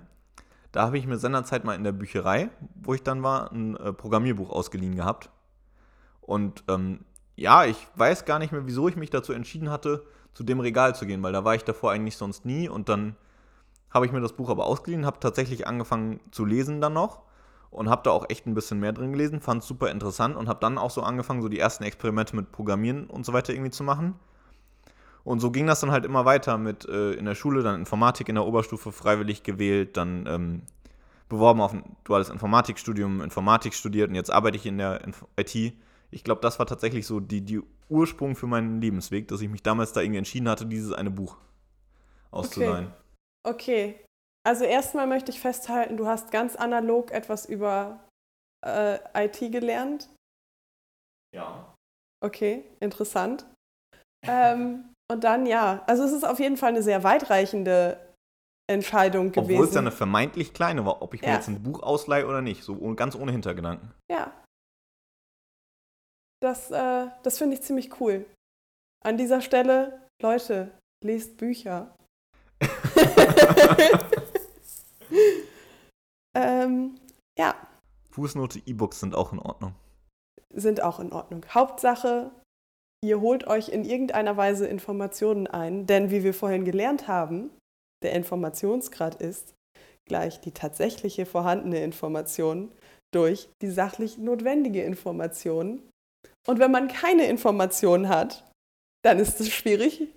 Da 0.72 0.86
habe 0.86 0.98
ich 0.98 1.06
mir 1.06 1.18
seinerzeit 1.18 1.66
mal 1.66 1.76
in 1.76 1.84
der 1.84 1.92
Bücherei, 1.92 2.50
wo 2.76 2.94
ich 2.94 3.04
dann 3.04 3.22
war, 3.22 3.52
ein 3.52 3.76
äh, 3.78 3.94
Programmierbuch 3.94 4.50
ausgeliehen 4.50 4.96
gehabt. 4.96 5.30
Und 6.22 6.64
ähm, 6.68 7.02
ja, 7.36 7.66
ich 7.66 7.88
weiß 7.96 8.26
gar 8.26 8.40
nicht 8.40 8.52
mehr, 8.52 8.66
wieso 8.66 8.88
ich 8.88 8.96
mich 8.96 9.10
dazu 9.10 9.34
entschieden 9.34 9.70
hatte, 9.70 10.06
zu 10.34 10.44
dem 10.44 10.60
Regal 10.60 10.96
zu 10.96 11.06
gehen, 11.06 11.22
weil 11.22 11.34
da 11.34 11.44
war 11.44 11.56
ich 11.56 11.64
davor 11.64 11.92
eigentlich 11.92 12.18
sonst 12.18 12.46
nie. 12.46 12.70
Und 12.70 12.90
dann 12.90 13.16
habe 13.92 14.06
ich 14.06 14.12
mir 14.12 14.22
das 14.22 14.34
Buch 14.34 14.50
aber 14.50 14.66
ausgeliehen, 14.66 15.06
habe 15.06 15.20
tatsächlich 15.20 15.68
angefangen 15.68 16.20
zu 16.32 16.46
lesen 16.46 16.82
dann 16.82 16.94
noch 16.94 17.22
und 17.70 17.90
habe 17.90 18.04
da 18.04 18.12
auch 18.12 18.30
echt 18.30 18.48
ein 18.48 18.56
bisschen 18.56 18.80
mehr 18.80 18.94
drin 18.94 19.12
gelesen, 19.12 19.42
fand 19.42 19.62
es 19.62 19.68
super 19.68 19.92
interessant 19.92 20.36
und 20.36 20.48
habe 20.48 20.60
dann 20.60 20.78
auch 20.78 20.92
so 20.92 21.02
angefangen, 21.02 21.42
so 21.42 21.50
die 21.50 21.60
ersten 21.60 21.84
Experimente 21.84 22.36
mit 22.36 22.52
Programmieren 22.52 23.06
und 23.06 23.26
so 23.26 23.34
weiter 23.34 23.54
irgendwie 23.54 23.72
zu 23.72 23.84
machen. 23.84 24.16
Und 25.24 25.40
so 25.40 25.52
ging 25.52 25.68
das 25.68 25.80
dann 25.80 25.92
halt 25.92 26.06
immer 26.06 26.26
weiter 26.26 26.58
mit 26.58 26.86
äh, 26.86 27.14
in 27.14 27.26
der 27.26 27.36
Schule, 27.36 27.64
dann 27.64 27.80
Informatik 27.80 28.30
in 28.30 28.36
der 28.36 28.46
Oberstufe 28.46 28.92
freiwillig 28.92 29.44
gewählt, 29.44 29.96
dann 29.96 30.26
ähm, 30.28 30.62
beworben 31.30 31.62
auf 31.62 31.74
ein 31.74 31.96
duales 32.04 32.30
Informatikstudium, 32.30 33.22
Informatik 33.22 33.74
studiert 33.74 34.10
und 34.10 34.16
jetzt 34.16 34.32
arbeite 34.32 34.58
ich 34.58 34.66
in 34.66 34.78
der 34.78 35.02
Inf 35.04 35.26
IT. 35.38 35.74
Ich 36.12 36.24
glaube, 36.24 36.42
das 36.42 36.60
war 36.60 36.66
tatsächlich 36.66 37.08
so 37.08 37.20
die, 37.20 37.42
die 37.42 37.62
Ursprung 37.90 38.36
für 38.36 38.48
meinen 38.48 38.82
Lebensweg, 38.82 39.28
dass 39.30 39.42
ich 39.42 39.50
mich 39.50 39.64
damals 39.64 39.94
da 39.94 40.02
irgendwie 40.02 40.20
entschieden 40.20 40.50
hatte, 40.50 40.66
dieses 40.66 40.94
eine 40.94 41.10
Buch 41.10 41.38
auszuleihen. 42.32 42.94
Okay. 43.44 44.06
Also 44.46 44.66
erstmal 44.66 45.08
möchte 45.08 45.32
ich 45.32 45.40
festhalten, 45.40 45.96
du 45.96 46.06
hast 46.06 46.32
ganz 46.32 46.56
analog 46.56 47.12
etwas 47.12 47.46
über 47.46 48.04
äh, 48.66 49.00
IT 49.16 49.40
gelernt. 49.52 50.10
Ja. 51.34 51.74
Okay, 52.22 52.66
interessant. 52.80 53.46
Ähm, 54.26 54.93
und 55.12 55.24
dann 55.24 55.46
ja, 55.46 55.84
also 55.88 56.04
es 56.04 56.12
ist 56.12 56.24
auf 56.24 56.40
jeden 56.40 56.58
Fall 56.58 56.70
eine 56.70 56.84
sehr 56.84 57.04
weitreichende 57.04 58.00
Entscheidung 58.70 59.32
gewesen. 59.32 59.52
Obwohl 59.54 59.68
es 59.68 59.74
ja 59.74 59.82
eine 59.82 59.92
vermeintlich 59.92 60.54
kleine 60.54 60.86
war, 60.86 61.02
ob 61.02 61.14
ich 61.14 61.22
mir 61.22 61.28
Ja. 61.28 61.34
jetzt 61.36 61.48
ein 61.50 61.62
Buch 61.62 61.84
ausleihe 61.84 62.26
oder 62.28 62.42
nicht. 62.42 62.64
So 62.64 62.76
ganz 62.96 63.16
ohne 63.16 63.32
Hintergedanken. 63.32 63.92
Ja. 64.12 64.32
Das, 66.42 66.72
äh, 66.72 67.08
das 67.24 67.38
finde 67.38 67.56
ich 67.56 67.62
ziemlich 67.62 68.00
cool. 68.02 68.26
An 69.06 69.18
dieser 69.18 69.42
Stelle, 69.42 70.02
Leute, 70.22 70.72
lest 71.04 71.38
Bücher. 71.38 71.94
ähm, 76.36 76.96
ja, 77.38 77.56
Fußnote, 78.12 78.62
E-Books 78.66 79.00
sind 79.00 79.16
auch 79.16 79.34
in 79.34 79.40
Ordnung. 79.40 79.76
sind 80.54 80.82
auch 80.82 81.00
in 81.00 81.12
Ordnung. 81.12 81.46
Hauptsache, 81.54 82.32
ihr 83.04 83.20
holt 83.20 83.46
euch 83.48 83.70
in 83.70 83.84
irgendeiner 83.84 84.38
Weise 84.38 84.66
Informationen 84.66 85.46
ein, 85.46 85.86
denn 85.86 86.10
wie 86.10 86.24
wir 86.24 86.34
vorhin 86.34 86.64
gelernt 86.64 87.08
haben, 87.08 87.52
der 88.02 88.14
Informationsgrad 88.14 89.22
ist 89.22 89.54
gleich 90.06 90.40
die 90.40 90.52
tatsächliche 90.52 91.26
vorhandene 91.26 91.84
Information 91.84 92.72
durch 93.14 93.50
die 93.62 93.70
sachlich 93.70 94.18
notwendige 94.18 94.84
Information. 94.84 95.84
Und 96.48 96.60
wenn 96.60 96.72
man 96.72 96.88
keine 96.88 97.28
Information 97.28 98.10
hat, 98.10 98.50
dann 99.04 99.20
ist 99.20 99.40
es 99.40 99.50
schwierig, 99.50 100.08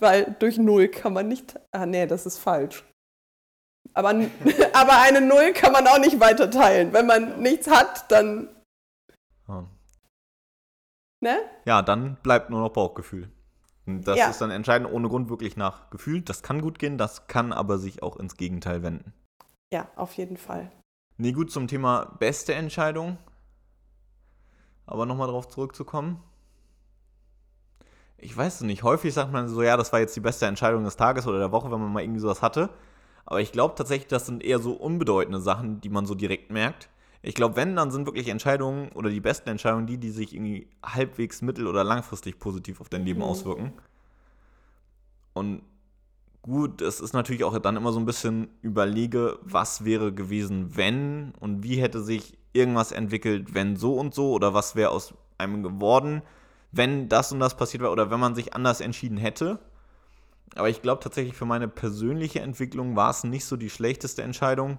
weil 0.00 0.34
durch 0.38 0.56
Null 0.56 0.88
kann 0.88 1.12
man 1.12 1.28
nicht. 1.28 1.58
Ah, 1.72 1.86
nee, 1.86 2.06
das 2.06 2.26
ist 2.26 2.38
falsch. 2.38 2.84
Aber, 3.92 4.10
aber 4.72 5.02
eine 5.02 5.20
Null 5.20 5.52
kann 5.52 5.72
man 5.72 5.86
auch 5.86 5.98
nicht 5.98 6.20
weiter 6.20 6.50
teilen. 6.50 6.92
Wenn 6.92 7.06
man 7.06 7.40
nichts 7.40 7.68
hat, 7.68 8.10
dann. 8.10 8.48
Ja. 9.46 9.66
Ne? 11.24 11.38
Ja, 11.64 11.80
dann 11.80 12.16
bleibt 12.22 12.50
nur 12.50 12.60
noch 12.60 12.68
Bauchgefühl. 12.68 13.30
Und 13.86 14.06
Das 14.06 14.18
Ja. 14.18 14.28
ist 14.28 14.42
dann 14.42 14.50
entscheidend 14.50 14.92
ohne 14.92 15.08
Grund 15.08 15.30
wirklich 15.30 15.56
nach 15.56 15.88
Gefühl. 15.88 16.20
Das 16.20 16.42
kann 16.42 16.60
gut 16.60 16.78
gehen, 16.78 16.98
das 16.98 17.28
kann 17.28 17.50
aber 17.50 17.78
sich 17.78 18.02
auch 18.02 18.18
ins 18.18 18.36
Gegenteil 18.36 18.82
wenden. 18.82 19.14
Ja, 19.72 19.88
auf 19.96 20.12
jeden 20.12 20.36
Fall. 20.36 20.70
Nee, 21.16 21.32
gut, 21.32 21.50
zum 21.50 21.66
Thema 21.66 22.14
beste 22.18 22.52
Entscheidung. 22.52 23.16
Aber 24.84 25.06
nochmal 25.06 25.28
drauf 25.28 25.48
zurückzukommen. 25.48 26.22
Ich 28.18 28.36
weiß 28.36 28.56
es 28.56 28.60
nicht. 28.60 28.82
Häufig 28.82 29.14
sagt 29.14 29.32
man 29.32 29.48
so, 29.48 29.62
ja, 29.62 29.78
das 29.78 29.94
war 29.94 30.00
jetzt 30.00 30.14
die 30.14 30.20
beste 30.20 30.44
Entscheidung 30.44 30.84
des 30.84 30.96
Tages 30.96 31.26
oder 31.26 31.38
der 31.38 31.52
Woche, 31.52 31.70
wenn 31.70 31.80
man 31.80 31.90
mal 31.90 32.02
irgendwie 32.02 32.20
sowas 32.20 32.42
hatte. 32.42 32.68
Aber 33.24 33.40
ich 33.40 33.50
glaube 33.50 33.76
tatsächlich, 33.76 34.08
das 34.08 34.26
sind 34.26 34.44
eher 34.44 34.58
so 34.58 34.74
unbedeutende 34.74 35.40
Sachen, 35.40 35.80
die 35.80 35.88
man 35.88 36.04
so 36.04 36.14
direkt 36.14 36.50
merkt. 36.50 36.90
Ich 37.26 37.34
glaube, 37.34 37.56
wenn, 37.56 37.74
dann 37.74 37.90
sind 37.90 38.04
wirklich 38.04 38.28
Entscheidungen 38.28 38.90
oder 38.92 39.08
die 39.08 39.20
besten 39.20 39.48
Entscheidungen 39.48 39.86
die, 39.86 39.96
die 39.96 40.10
sich 40.10 40.34
irgendwie 40.34 40.68
halbwegs 40.84 41.40
mittel- 41.40 41.66
oder 41.66 41.82
langfristig 41.82 42.38
positiv 42.38 42.82
auf 42.82 42.90
dein 42.90 43.04
Leben 43.06 43.20
Mhm. 43.20 43.24
auswirken. 43.24 43.72
Und 45.32 45.62
gut, 46.42 46.82
es 46.82 47.00
ist 47.00 47.14
natürlich 47.14 47.42
auch 47.44 47.58
dann 47.58 47.76
immer 47.76 47.92
so 47.92 47.98
ein 47.98 48.04
bisschen 48.04 48.48
überlege, 48.60 49.38
was 49.40 49.86
wäre 49.86 50.12
gewesen, 50.12 50.76
wenn 50.76 51.32
und 51.40 51.62
wie 51.62 51.76
hätte 51.76 52.02
sich 52.02 52.36
irgendwas 52.52 52.92
entwickelt, 52.92 53.54
wenn 53.54 53.76
so 53.76 53.94
und 53.94 54.14
so 54.14 54.32
oder 54.32 54.52
was 54.52 54.76
wäre 54.76 54.90
aus 54.90 55.14
einem 55.38 55.62
geworden, 55.62 56.20
wenn 56.72 57.08
das 57.08 57.32
und 57.32 57.40
das 57.40 57.56
passiert 57.56 57.82
wäre 57.82 57.92
oder 57.92 58.10
wenn 58.10 58.20
man 58.20 58.34
sich 58.34 58.52
anders 58.52 58.82
entschieden 58.82 59.16
hätte. 59.16 59.58
Aber 60.56 60.68
ich 60.68 60.82
glaube 60.82 61.02
tatsächlich 61.02 61.34
für 61.34 61.46
meine 61.46 61.68
persönliche 61.68 62.40
Entwicklung 62.40 62.96
war 62.96 63.08
es 63.10 63.24
nicht 63.24 63.46
so 63.46 63.56
die 63.56 63.70
schlechteste 63.70 64.22
Entscheidung, 64.22 64.78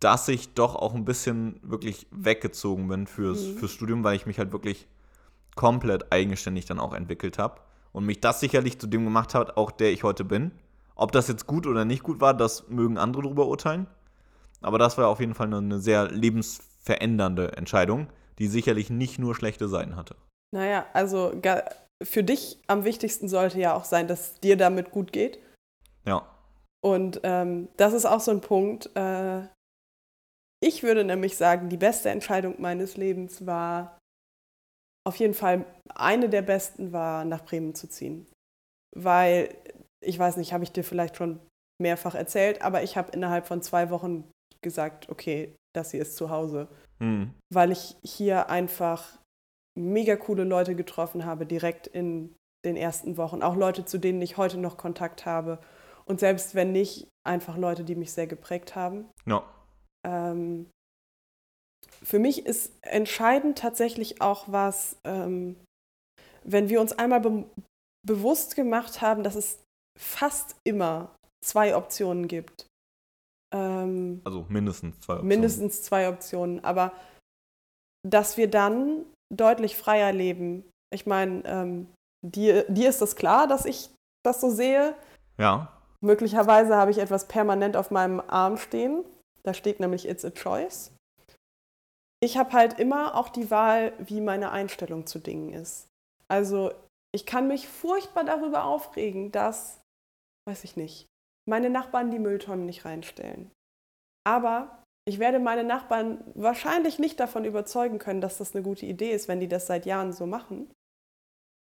dass 0.00 0.28
ich 0.28 0.54
doch 0.54 0.76
auch 0.76 0.94
ein 0.94 1.04
bisschen 1.04 1.60
wirklich 1.62 2.06
weggezogen 2.10 2.88
bin 2.88 3.06
fürs, 3.06 3.42
Mhm. 3.46 3.56
fürs 3.58 3.72
Studium, 3.72 4.04
weil 4.04 4.16
ich 4.16 4.26
mich 4.26 4.38
halt 4.38 4.52
wirklich 4.52 4.86
komplett 5.56 6.12
eigenständig 6.12 6.66
dann 6.66 6.78
auch 6.78 6.94
entwickelt 6.94 7.38
habe 7.38 7.60
und 7.92 8.04
mich 8.06 8.20
das 8.20 8.40
sicherlich 8.40 8.78
zu 8.78 8.86
dem 8.86 9.04
gemacht 9.04 9.34
hat, 9.34 9.56
auch 9.56 9.70
der 9.70 9.90
ich 9.92 10.04
heute 10.04 10.24
bin. 10.24 10.52
Ob 10.94 11.12
das 11.12 11.28
jetzt 11.28 11.46
gut 11.46 11.66
oder 11.66 11.84
nicht 11.84 12.02
gut 12.02 12.20
war, 12.20 12.34
das 12.34 12.68
mögen 12.68 12.98
andere 12.98 13.22
drüber 13.22 13.46
urteilen. 13.46 13.86
Aber 14.60 14.78
das 14.78 14.98
war 14.98 15.08
auf 15.08 15.20
jeden 15.20 15.34
Fall 15.34 15.52
eine, 15.52 15.78
sehr 15.78 16.10
lebensverändernde 16.10 17.56
Entscheidung, 17.56 18.08
die 18.38 18.46
sicherlich 18.48 18.90
nicht 18.90 19.18
nur 19.18 19.34
schlechte 19.34 19.68
Seiten 19.68 19.96
hatte. 19.96 20.16
Naja, 20.52 20.86
also 20.92 21.32
für 22.02 22.22
dich 22.24 22.58
am 22.66 22.84
wichtigsten 22.84 23.28
sollte 23.28 23.58
ja 23.58 23.74
auch 23.74 23.84
sein, 23.84 24.08
dass 24.08 24.40
dir 24.40 24.56
damit 24.56 24.90
gut 24.90 25.12
geht. 25.12 25.38
Ja. 26.06 26.22
Und 26.80 27.20
ähm, 27.24 27.68
das 27.76 27.92
ist 27.92 28.06
auch 28.06 28.20
so 28.20 28.30
ein 28.30 28.40
Punkt. 28.40 28.90
Äh, 28.96 29.42
ich 30.60 30.82
würde 30.82 31.04
nämlich 31.04 31.36
sagen, 31.36 31.68
die 31.68 31.76
beste 31.76 32.10
Entscheidung 32.10 32.60
meines 32.60 32.96
Lebens 32.96 33.46
war, 33.46 33.98
auf 35.06 35.16
jeden 35.16 35.34
Fall 35.34 35.64
eine 35.94 36.28
der 36.28 36.42
besten 36.42 36.92
war, 36.92 37.24
nach 37.24 37.44
Bremen 37.44 37.74
zu 37.74 37.88
ziehen. 37.88 38.26
Weil, 38.94 39.54
ich 40.04 40.18
weiß 40.18 40.36
nicht, 40.36 40.52
habe 40.52 40.64
ich 40.64 40.72
dir 40.72 40.84
vielleicht 40.84 41.16
schon 41.16 41.40
mehrfach 41.80 42.14
erzählt, 42.14 42.62
aber 42.62 42.82
ich 42.82 42.96
habe 42.96 43.12
innerhalb 43.12 43.46
von 43.46 43.62
zwei 43.62 43.90
Wochen 43.90 44.30
gesagt, 44.62 45.08
okay, 45.08 45.54
das 45.74 45.92
hier 45.92 46.02
ist 46.02 46.16
zu 46.16 46.30
Hause. 46.30 46.68
Hm. 47.00 47.32
weil 47.52 47.70
ich 47.70 47.96
hier 48.02 48.50
einfach 48.50 49.18
mega 49.78 50.16
coole 50.16 50.42
Leute 50.42 50.74
getroffen 50.74 51.24
habe, 51.24 51.46
direkt 51.46 51.86
in 51.86 52.34
den 52.64 52.76
ersten 52.76 53.16
Wochen. 53.16 53.42
Auch 53.42 53.54
Leute, 53.54 53.84
zu 53.84 53.98
denen 53.98 54.20
ich 54.20 54.36
heute 54.36 54.58
noch 54.58 54.76
Kontakt 54.76 55.24
habe. 55.24 55.60
Und 56.06 56.18
selbst 56.18 56.56
wenn 56.56 56.72
nicht, 56.72 57.06
einfach 57.24 57.56
Leute, 57.56 57.84
die 57.84 57.94
mich 57.94 58.12
sehr 58.12 58.26
geprägt 58.26 58.74
haben. 58.74 59.08
Ja. 59.26 59.44
Ähm, 60.06 60.70
für 62.02 62.18
mich 62.18 62.46
ist 62.46 62.72
entscheidend 62.82 63.58
tatsächlich 63.58 64.20
auch 64.20 64.44
was, 64.46 64.96
ähm, 65.04 65.56
wenn 66.44 66.68
wir 66.68 66.80
uns 66.80 66.92
einmal 66.92 67.20
be 67.20 67.44
bewusst 68.06 68.54
gemacht 68.54 69.02
haben, 69.02 69.22
dass 69.22 69.34
es 69.34 69.58
fast 69.98 70.56
immer 70.64 71.14
zwei 71.44 71.76
Optionen 71.76 72.28
gibt. 72.28 72.66
Ähm, 73.52 74.22
Also 74.24 74.46
mindestens 74.48 75.00
zwei 75.00 75.14
Optionen. 75.14 75.28
mindestens 75.28 75.82
zwei 75.82 76.08
Optionen, 76.08 76.64
aber 76.64 76.92
dass 78.08 78.36
wir 78.36 78.48
dann 78.48 79.04
deutlich 79.34 79.76
freier 79.76 80.12
leben. 80.12 80.64
Ich 80.94 81.06
meine, 81.06 81.42
ähm, 81.44 81.88
dir, 82.24 82.64
dir 82.70 82.88
ist 82.88 83.02
das 83.02 83.16
klar, 83.16 83.46
dass 83.46 83.66
ich 83.66 83.90
das 84.24 84.40
so 84.40 84.48
sehe. 84.48 84.94
Ja. 85.36 85.76
Möglicherweise 86.00 86.76
habe 86.76 86.92
ich 86.92 86.98
etwas 86.98 87.26
permanent 87.28 87.76
auf 87.76 87.90
meinem 87.90 88.20
Arm 88.20 88.56
stehen. 88.56 89.04
Da 89.42 89.54
steht 89.54 89.80
nämlich 89.80 90.08
It's 90.08 90.24
a 90.24 90.30
Choice. 90.30 90.92
Ich 92.20 92.36
habe 92.36 92.52
halt 92.52 92.78
immer 92.78 93.14
auch 93.14 93.28
die 93.28 93.50
Wahl, 93.50 93.92
wie 93.98 94.20
meine 94.20 94.50
Einstellung 94.50 95.06
zu 95.06 95.18
Dingen 95.18 95.52
ist. 95.52 95.86
Also 96.28 96.72
ich 97.14 97.26
kann 97.26 97.48
mich 97.48 97.68
furchtbar 97.68 98.24
darüber 98.24 98.64
aufregen, 98.64 99.32
dass, 99.32 99.80
weiß 100.46 100.64
ich 100.64 100.76
nicht, 100.76 101.06
meine 101.48 101.70
Nachbarn 101.70 102.10
die 102.10 102.18
Mülltonnen 102.18 102.66
nicht 102.66 102.84
reinstellen. 102.84 103.50
Aber 104.26 104.82
ich 105.06 105.18
werde 105.18 105.38
meine 105.38 105.64
Nachbarn 105.64 106.22
wahrscheinlich 106.34 106.98
nicht 106.98 107.18
davon 107.18 107.46
überzeugen 107.46 107.98
können, 107.98 108.20
dass 108.20 108.36
das 108.36 108.54
eine 108.54 108.62
gute 108.62 108.84
Idee 108.84 109.12
ist, 109.12 109.26
wenn 109.26 109.40
die 109.40 109.48
das 109.48 109.66
seit 109.66 109.86
Jahren 109.86 110.12
so 110.12 110.26
machen. 110.26 110.70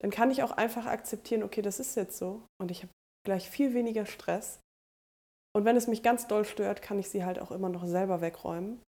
Dann 0.01 0.11
kann 0.11 0.31
ich 0.31 0.43
auch 0.43 0.51
einfach 0.51 0.85
akzeptieren, 0.85 1.43
okay, 1.43 1.61
das 1.61 1.79
ist 1.79 1.95
jetzt 1.95 2.17
so 2.17 2.43
und 2.59 2.71
ich 2.71 2.83
habe 2.83 2.91
gleich 3.25 3.49
viel 3.49 3.73
weniger 3.73 4.05
Stress. 4.05 4.59
Und 5.59 5.65
wenn 5.65 5.75
es 5.75 5.87
mich 5.87 6.03
ganz 6.03 6.25
doll 6.25 6.45
stört, 6.45 6.81
kann 6.81 6.99
ich 6.99 7.09
sie 7.09 7.25
halt 7.25 7.37
auch 7.37 7.51
immer 7.51 7.67
noch 7.67 7.85
selber 7.85 8.21
wegräumen. 8.21 8.81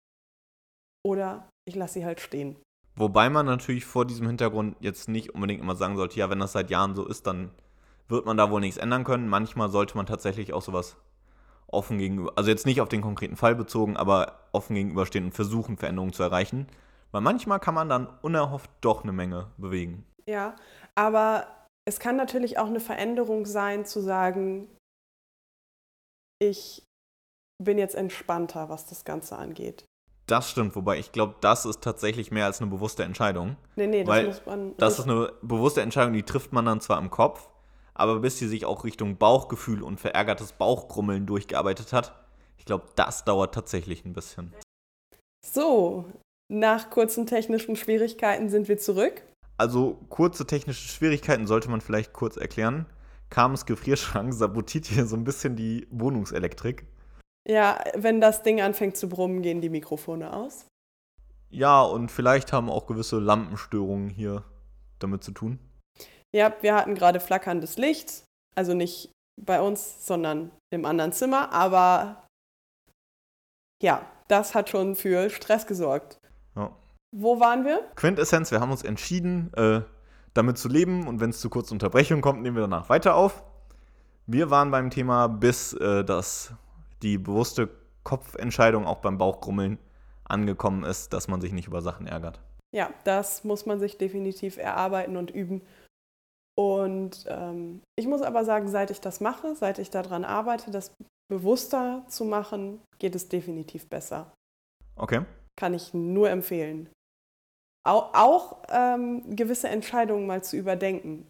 Oder 1.03 1.49
ich 1.67 1.75
lasse 1.75 1.95
sie 1.95 2.05
halt 2.05 2.19
stehen. 2.19 2.57
Wobei 2.95 3.27
man 3.31 3.47
natürlich 3.47 3.85
vor 3.85 4.05
diesem 4.05 4.27
Hintergrund 4.27 4.75
jetzt 4.79 5.09
nicht 5.09 5.33
unbedingt 5.33 5.63
immer 5.63 5.75
sagen 5.75 5.97
sollte, 5.97 6.19
ja, 6.19 6.29
wenn 6.29 6.37
das 6.37 6.51
seit 6.51 6.69
Jahren 6.69 6.95
so 6.95 7.07
ist, 7.07 7.25
dann 7.25 7.49
wird 8.07 8.27
man 8.27 8.37
da 8.37 8.51
wohl 8.51 8.61
nichts 8.61 8.77
ändern 8.77 9.03
können. 9.03 9.27
Manchmal 9.27 9.71
sollte 9.71 9.97
man 9.97 10.05
tatsächlich 10.05 10.53
auch 10.53 10.61
sowas 10.61 10.95
offen 11.65 11.97
gegenüber, 11.97 12.33
also 12.35 12.51
jetzt 12.51 12.67
nicht 12.67 12.81
auf 12.81 12.89
den 12.89 13.01
konkreten 13.01 13.35
Fall 13.35 13.55
bezogen, 13.55 13.97
aber 13.97 14.33
offen 14.51 14.75
gegenüberstehen 14.75 15.25
und 15.25 15.31
versuchen, 15.31 15.75
Veränderungen 15.75 16.13
zu 16.13 16.21
erreichen. 16.21 16.67
Weil 17.09 17.21
manchmal 17.21 17.59
kann 17.59 17.73
man 17.73 17.89
dann 17.89 18.07
unerhofft 18.21 18.69
doch 18.81 19.01
eine 19.01 19.11
Menge 19.11 19.47
bewegen. 19.57 20.05
Ja, 20.27 20.55
aber 20.93 21.47
es 21.85 21.99
kann 21.99 22.15
natürlich 22.15 22.59
auch 22.59 22.67
eine 22.67 22.79
Veränderung 22.79 23.47
sein, 23.47 23.85
zu 23.85 24.01
sagen, 24.01 24.67
ich 26.39 26.83
bin 27.61 27.77
jetzt 27.77 27.95
entspannter, 27.95 28.69
was 28.69 28.87
das 28.87 29.05
Ganze 29.05 29.37
angeht. 29.37 29.85
Das 30.27 30.49
stimmt, 30.49 30.75
wobei 30.75 30.99
ich 30.99 31.11
glaube, 31.11 31.35
das 31.41 31.65
ist 31.65 31.81
tatsächlich 31.81 32.31
mehr 32.31 32.45
als 32.45 32.61
eine 32.61 32.69
bewusste 32.69 33.03
Entscheidung. 33.03 33.57
Nee, 33.75 33.87
nee, 33.87 34.03
das 34.03 34.25
muss 34.25 34.45
man. 34.45 34.77
Das 34.77 34.99
ist 34.99 35.05
eine 35.05 35.33
bewusste 35.41 35.81
Entscheidung, 35.81 36.13
die 36.13 36.23
trifft 36.23 36.53
man 36.53 36.65
dann 36.65 36.81
zwar 36.81 36.99
im 36.99 37.09
Kopf, 37.09 37.49
aber 37.95 38.19
bis 38.19 38.37
sie 38.37 38.47
sich 38.47 38.65
auch 38.65 38.83
Richtung 38.83 39.17
Bauchgefühl 39.17 39.81
und 39.81 39.99
verärgertes 39.99 40.53
Bauchgrummeln 40.53 41.25
durchgearbeitet 41.25 41.93
hat, 41.93 42.13
ich 42.57 42.65
glaube, 42.65 42.85
das 42.95 43.25
dauert 43.25 43.55
tatsächlich 43.55 44.05
ein 44.05 44.13
bisschen. 44.13 44.53
so, 45.43 46.05
nach 46.51 46.89
kurzen 46.89 47.25
technischen 47.25 47.75
Schwierigkeiten 47.75 48.49
sind 48.49 48.67
wir 48.67 48.77
zurück. 48.77 49.23
Also 49.57 49.99
kurze 50.09 50.45
technische 50.45 50.87
Schwierigkeiten 50.87 51.47
sollte 51.47 51.69
man 51.69 51.81
vielleicht 51.81 52.13
kurz 52.13 52.37
erklären. 52.37 52.85
Kamens 53.29 53.65
Gefrierschrank 53.65 54.33
sabotiert 54.33 54.85
hier 54.87 55.05
so 55.05 55.15
ein 55.15 55.23
bisschen 55.23 55.55
die 55.55 55.87
Wohnungselektrik. 55.91 56.85
Ja, 57.47 57.83
wenn 57.95 58.21
das 58.21 58.43
Ding 58.43 58.61
anfängt 58.61 58.97
zu 58.97 59.09
brummen, 59.09 59.41
gehen 59.41 59.61
die 59.61 59.69
Mikrofone 59.69 60.33
aus. 60.33 60.65
Ja, 61.49 61.81
und 61.81 62.11
vielleicht 62.11 62.53
haben 62.53 62.69
auch 62.69 62.85
gewisse 62.85 63.19
Lampenstörungen 63.19 64.09
hier 64.09 64.43
damit 64.99 65.23
zu 65.23 65.31
tun. 65.31 65.59
Ja, 66.35 66.53
wir 66.61 66.75
hatten 66.75 66.95
gerade 66.95 67.19
flackerndes 67.19 67.77
Licht. 67.77 68.23
Also 68.55 68.73
nicht 68.73 69.11
bei 69.41 69.61
uns, 69.61 70.05
sondern 70.05 70.51
im 70.71 70.85
anderen 70.85 71.11
Zimmer. 71.11 71.51
Aber 71.51 72.27
ja, 73.81 74.05
das 74.27 74.53
hat 74.53 74.69
schon 74.69 74.95
für 74.95 75.29
Stress 75.29 75.65
gesorgt. 75.65 76.19
Ja. 76.55 76.75
Wo 77.15 77.39
waren 77.39 77.65
wir? 77.65 77.79
Quintessenz, 77.95 78.51
wir 78.51 78.59
haben 78.59 78.71
uns 78.71 78.83
entschieden, 78.83 79.51
äh, 79.55 79.81
damit 80.33 80.57
zu 80.57 80.67
leben 80.67 81.07
und 81.07 81.19
wenn 81.19 81.29
es 81.29 81.39
zu 81.39 81.49
kurzen 81.49 81.73
Unterbrechungen 81.73 82.21
kommt, 82.21 82.41
nehmen 82.41 82.55
wir 82.55 82.61
danach 82.61 82.89
weiter 82.89 83.15
auf. 83.15 83.43
Wir 84.25 84.49
waren 84.49 84.71
beim 84.71 84.89
Thema, 84.89 85.27
bis 85.27 85.73
äh, 85.73 86.03
das, 86.03 86.53
die 87.01 87.17
bewusste 87.17 87.69
Kopfentscheidung 88.03 88.85
auch 88.85 88.99
beim 88.99 89.17
Bauchgrummeln 89.17 89.79
angekommen 90.23 90.83
ist, 90.83 91.13
dass 91.13 91.27
man 91.27 91.41
sich 91.41 91.51
nicht 91.51 91.67
über 91.67 91.81
Sachen 91.81 92.07
ärgert. 92.07 92.39
Ja, 92.75 92.91
das 93.03 93.43
muss 93.43 93.65
man 93.65 93.79
sich 93.79 93.97
definitiv 93.97 94.57
erarbeiten 94.57 95.17
und 95.17 95.31
üben. 95.31 95.61
Und 96.55 97.25
ähm, 97.27 97.81
ich 97.97 98.05
muss 98.05 98.21
aber 98.21 98.45
sagen, 98.45 98.67
seit 98.67 98.91
ich 98.91 99.01
das 99.01 99.21
mache, 99.21 99.55
seit 99.55 99.79
ich 99.79 99.89
daran 99.89 100.25
arbeite, 100.25 100.71
das 100.71 100.91
bewusster 101.29 102.03
zu 102.07 102.25
machen, 102.25 102.81
geht 102.99 103.15
es 103.15 103.29
definitiv 103.29 103.87
besser. 103.87 104.31
Okay. 104.95 105.21
Kann 105.55 105.73
ich 105.73 105.93
nur 105.93 106.29
empfehlen. 106.29 106.89
Auch, 107.89 108.13
auch 108.13 108.57
ähm, 108.69 109.35
gewisse 109.35 109.67
Entscheidungen 109.67 110.27
mal 110.27 110.43
zu 110.43 110.55
überdenken. 110.57 111.27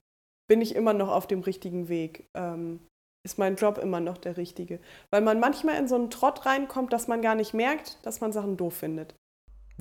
Bin 0.49 0.61
ich 0.61 0.75
immer 0.75 0.93
noch 0.93 1.07
auf 1.07 1.25
dem 1.25 1.39
richtigen 1.39 1.87
Weg? 1.87 2.27
Ähm, 2.33 2.81
ist 3.25 3.37
mein 3.37 3.55
Job 3.55 3.77
immer 3.77 4.01
noch 4.01 4.17
der 4.17 4.35
richtige? 4.35 4.79
Weil 5.09 5.21
man 5.21 5.39
manchmal 5.39 5.77
in 5.77 5.87
so 5.87 5.95
einen 5.95 6.09
Trott 6.09 6.45
reinkommt, 6.45 6.91
dass 6.91 7.07
man 7.07 7.21
gar 7.21 7.35
nicht 7.35 7.53
merkt, 7.53 7.97
dass 8.05 8.19
man 8.19 8.33
Sachen 8.33 8.57
doof 8.57 8.75
findet. 8.75 9.15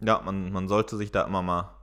Ja, 0.00 0.20
man, 0.24 0.52
man 0.52 0.68
sollte 0.68 0.96
sich 0.96 1.10
da 1.10 1.24
immer 1.24 1.42
mal 1.42 1.74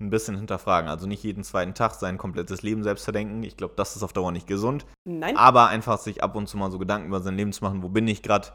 ein 0.00 0.10
bisschen 0.10 0.36
hinterfragen. 0.36 0.90
Also 0.90 1.06
nicht 1.06 1.22
jeden 1.22 1.42
zweiten 1.42 1.72
Tag 1.72 1.94
sein 1.94 2.18
komplettes 2.18 2.62
Leben 2.62 2.82
selbst 2.82 3.04
verdenken. 3.04 3.42
Ich 3.42 3.56
glaube, 3.56 3.72
das 3.76 3.96
ist 3.96 4.02
auf 4.02 4.12
Dauer 4.12 4.32
nicht 4.32 4.46
gesund. 4.46 4.84
Nein. 5.04 5.36
Aber 5.38 5.68
einfach 5.68 5.98
sich 5.98 6.22
ab 6.22 6.36
und 6.36 6.46
zu 6.46 6.58
mal 6.58 6.70
so 6.70 6.78
Gedanken 6.78 7.08
über 7.08 7.20
sein 7.20 7.36
Leben 7.36 7.54
zu 7.54 7.64
machen. 7.64 7.82
Wo 7.82 7.88
bin 7.88 8.06
ich 8.06 8.22
gerade? 8.22 8.48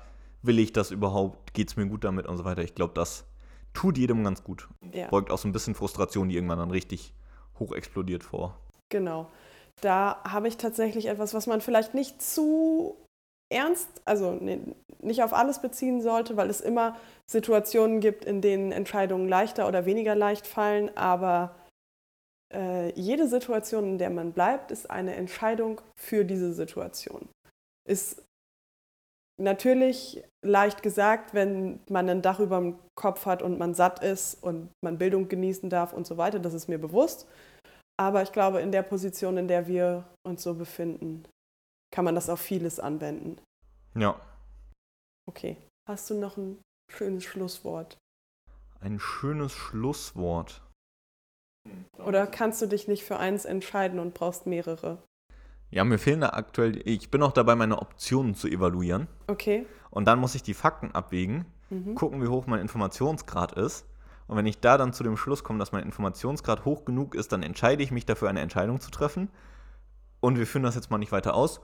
Will 0.43 0.59
ich 0.59 0.73
das 0.73 0.91
überhaupt? 0.91 1.53
Geht 1.53 1.69
es 1.69 1.75
mir 1.75 1.87
gut 1.87 2.03
damit 2.03 2.27
und 2.27 2.37
so 2.37 2.45
weiter? 2.45 2.61
Ich 2.61 2.75
glaube, 2.75 2.93
das 2.93 3.25
tut 3.73 3.97
jedem 3.97 4.23
ganz 4.23 4.43
gut. 4.43 4.67
Ja. 4.93 5.07
Beugt 5.07 5.31
auch 5.31 5.38
so 5.38 5.47
ein 5.47 5.51
bisschen 5.53 5.75
Frustration, 5.75 6.29
die 6.29 6.36
irgendwann 6.36 6.60
dann 6.60 6.71
richtig 6.71 7.13
hoch 7.60 7.73
explodiert 7.73 8.23
vor. 8.23 8.57
Genau. 8.89 9.29
Da 9.81 10.21
habe 10.23 10.47
ich 10.47 10.57
tatsächlich 10.57 11.07
etwas, 11.07 11.34
was 11.34 11.47
man 11.47 11.62
vielleicht 11.62 11.93
nicht 11.93 12.21
zu 12.21 12.97
ernst, 13.51 13.89
also 14.05 14.31
nee, 14.34 14.60
nicht 14.99 15.23
auf 15.23 15.34
alles 15.34 15.62
beziehen 15.62 16.01
sollte, 16.01 16.38
weil 16.38 16.49
es 16.49 16.62
immer 16.62 16.95
Situationen 17.25 17.99
gibt, 17.99 18.25
in 18.25 18.41
denen 18.41 18.71
Entscheidungen 18.71 19.27
leichter 19.27 19.67
oder 19.67 19.86
weniger 19.86 20.15
leicht 20.15 20.47
fallen. 20.47 20.95
Aber 20.95 21.55
äh, 22.53 22.91
jede 22.99 23.27
Situation, 23.27 23.86
in 23.86 23.97
der 23.97 24.10
man 24.10 24.34
bleibt, 24.34 24.71
ist 24.71 24.89
eine 24.89 25.15
Entscheidung 25.15 25.81
für 25.95 26.25
diese 26.25 26.53
Situation. 26.53 27.29
Ist 27.88 28.23
natürlich 29.41 30.23
leicht 30.45 30.84
gesagt, 30.84 31.34
wenn 31.34 31.80
man 31.89 32.10
ein 32.10 32.21
Dach 32.21 32.39
über 32.39 32.60
dem 32.60 32.80
Kopf 32.95 33.25
hat 33.25 33.41
und 33.41 33.60
man 33.60 33.73
satt 33.73 34.04
ist 34.04 34.41
und 34.43 34.69
man 34.84 34.97
Bildung 34.97 35.27
genießen 35.27 35.69
darf 35.69 35.93
und 35.93 36.08
so 36.08 36.17
weiter, 36.17 36.39
das 36.39 36.54
ist 36.54 36.67
mir 36.67 36.80
bewusst. 36.80 37.27
Aber 37.99 38.23
ich 38.23 38.32
glaube, 38.32 38.62
in 38.62 38.71
der 38.71 38.84
Position, 38.84 39.38
in 39.38 39.47
der 39.47 39.67
wir 39.67 40.06
uns 40.25 40.43
so 40.43 40.54
befinden, 40.54 41.25
kann 41.93 42.06
man 42.06 42.15
das 42.15 42.30
auf 42.30 42.39
vieles 42.39 42.80
anwenden. 42.80 43.39
Ja. 43.95 44.19
Okay. 45.27 45.58
Hast 45.88 46.10
du 46.10 46.15
noch 46.15 46.38
ein 46.38 46.62
schönes 46.91 47.23
Schlusswort? 47.23 47.97
Ein 48.80 48.99
schönes 48.99 49.51
Schlusswort. 49.51 50.62
Oder 51.97 52.25
kannst 52.25 52.62
du 52.62 52.67
dich 52.67 52.88
nicht 52.88 53.04
für 53.04 53.17
eins 53.17 53.45
entscheiden 53.45 53.99
und 53.99 54.13
brauchst 54.13 54.47
mehrere? 54.47 55.04
Ja, 55.71 55.84
mir 55.86 55.97
fehlen 55.97 56.21
da 56.21 56.29
aktuell. 56.31 56.81
Ich 56.88 57.10
bin 57.10 57.23
auch 57.23 57.31
dabei, 57.31 57.55
meine 57.55 57.79
Optionen 57.79 58.36
zu 58.36 58.47
evaluieren. 58.47 59.07
Okay. 59.27 59.65
Und 59.89 60.05
dann 60.05 60.19
muss 60.19 60.36
ich 60.36 60.43
die 60.43 60.53
Fakten 60.53 60.91
abwägen, 60.91 61.45
Mhm. 61.69 61.95
gucken, 61.95 62.21
wie 62.21 62.27
hoch 62.27 62.45
mein 62.47 62.60
Informationsgrad 62.60 63.53
ist. 63.53 63.86
Und 64.27 64.38
wenn 64.38 64.45
ich 64.45 64.60
da 64.60 64.77
dann 64.77 64.93
zu 64.93 65.03
dem 65.03 65.15
Schluss 65.17 65.43
komme, 65.43 65.60
dass 65.60 65.71
mein 65.71 65.84
Informationsgrad 65.84 66.65
hoch 66.65 66.84
genug 66.86 67.15
ist, 67.15 67.31
dann 67.31 67.43
entscheide 67.43 67.81
ich 67.84 67.91
mich 67.91 68.05
dafür, 68.05 68.29
eine 68.29 68.41
Entscheidung 68.41 68.79
zu 68.81 68.91
treffen. 68.91 69.29
Und 70.19 70.38
wir 70.38 70.45
führen 70.45 70.63
das 70.63 70.75
jetzt 70.75 70.91
mal 70.91 70.97
nicht 70.97 71.12
weiter 71.13 71.34
aus. 71.34 71.62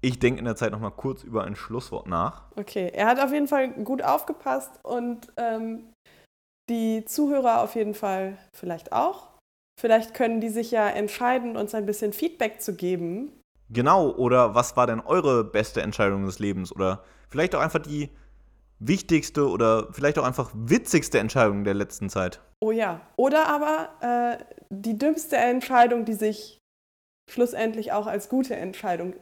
Ich 0.00 0.18
denke 0.18 0.38
in 0.38 0.44
der 0.46 0.56
Zeit 0.56 0.72
noch 0.72 0.80
mal 0.80 0.90
kurz 0.90 1.22
über 1.24 1.44
ein 1.44 1.56
Schlusswort 1.56 2.06
nach. 2.06 2.44
Okay. 2.56 2.90
Er 2.94 3.06
hat 3.06 3.20
auf 3.20 3.32
jeden 3.32 3.48
Fall 3.48 3.70
gut 3.84 4.02
aufgepasst 4.02 4.70
und 4.82 5.28
ähm, 5.36 5.92
die 6.70 7.04
Zuhörer 7.04 7.60
auf 7.62 7.74
jeden 7.74 7.94
Fall 7.94 8.38
vielleicht 8.54 8.92
auch. 8.92 9.29
Vielleicht 9.80 10.12
können 10.12 10.42
die 10.42 10.50
sich 10.50 10.72
ja 10.72 10.90
entscheiden, 10.90 11.56
uns 11.56 11.74
ein 11.74 11.86
bisschen 11.86 12.12
Feedback 12.12 12.60
zu 12.60 12.74
geben. 12.74 13.32
Genau, 13.70 14.10
oder 14.10 14.54
was 14.54 14.76
war 14.76 14.86
denn 14.86 15.00
eure 15.00 15.42
beste 15.42 15.80
Entscheidung 15.80 16.26
des 16.26 16.38
Lebens? 16.38 16.70
Oder 16.70 17.02
vielleicht 17.30 17.54
auch 17.54 17.60
einfach 17.60 17.78
die 17.78 18.10
wichtigste 18.78 19.48
oder 19.48 19.88
vielleicht 19.92 20.18
auch 20.18 20.24
einfach 20.24 20.50
witzigste 20.54 21.18
Entscheidung 21.18 21.64
der 21.64 21.72
letzten 21.72 22.10
Zeit. 22.10 22.42
Oh 22.60 22.72
ja. 22.72 23.00
Oder 23.16 23.48
aber 23.48 23.88
äh, 24.02 24.36
die 24.68 24.98
dümmste 24.98 25.38
Entscheidung, 25.38 26.04
die 26.04 26.12
sich 26.12 26.58
schlussendlich 27.30 27.92
auch 27.92 28.06
als 28.06 28.28
gute 28.28 28.56
Entscheidung 28.56 29.14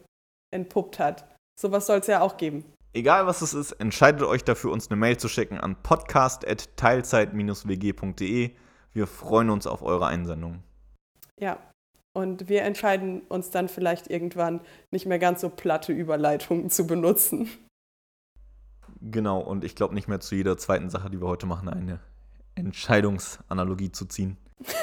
entpuppt 0.53 0.99
hat. 0.99 1.25
Sowas 1.57 1.85
soll 1.85 1.99
es 1.99 2.07
ja 2.07 2.19
auch 2.19 2.35
geben. 2.35 2.65
Egal 2.91 3.27
was 3.27 3.41
es 3.41 3.53
ist, 3.53 3.71
entscheidet 3.73 4.23
euch 4.23 4.43
dafür, 4.43 4.71
uns 4.71 4.89
eine 4.89 4.97
Mail 4.99 5.15
zu 5.15 5.29
schicken 5.29 5.57
an 5.57 5.81
podcast.teilzeit-wg.de. 5.81 8.55
Wir 8.93 9.07
freuen 9.07 9.49
uns 9.49 9.67
auf 9.67 9.81
eure 9.81 10.07
Einsendungen. 10.07 10.63
Ja. 11.39 11.57
Und 12.13 12.49
wir 12.49 12.63
entscheiden 12.63 13.21
uns 13.29 13.51
dann 13.51 13.69
vielleicht 13.69 14.09
irgendwann 14.09 14.61
nicht 14.91 15.05
mehr 15.05 15.19
ganz 15.19 15.41
so 15.41 15.49
platte 15.49 15.93
Überleitungen 15.93 16.69
zu 16.69 16.87
benutzen. 16.87 17.49
Genau, 18.99 19.39
und 19.39 19.63
ich 19.63 19.75
glaube 19.75 19.93
nicht 19.93 20.07
mehr 20.07 20.19
zu 20.19 20.35
jeder 20.35 20.57
zweiten 20.57 20.89
Sache, 20.89 21.09
die 21.09 21.21
wir 21.21 21.27
heute 21.27 21.45
machen, 21.45 21.69
eine 21.69 21.99
Entscheidungsanalogie 22.55 23.91
zu 23.91 24.05
ziehen. 24.05 24.37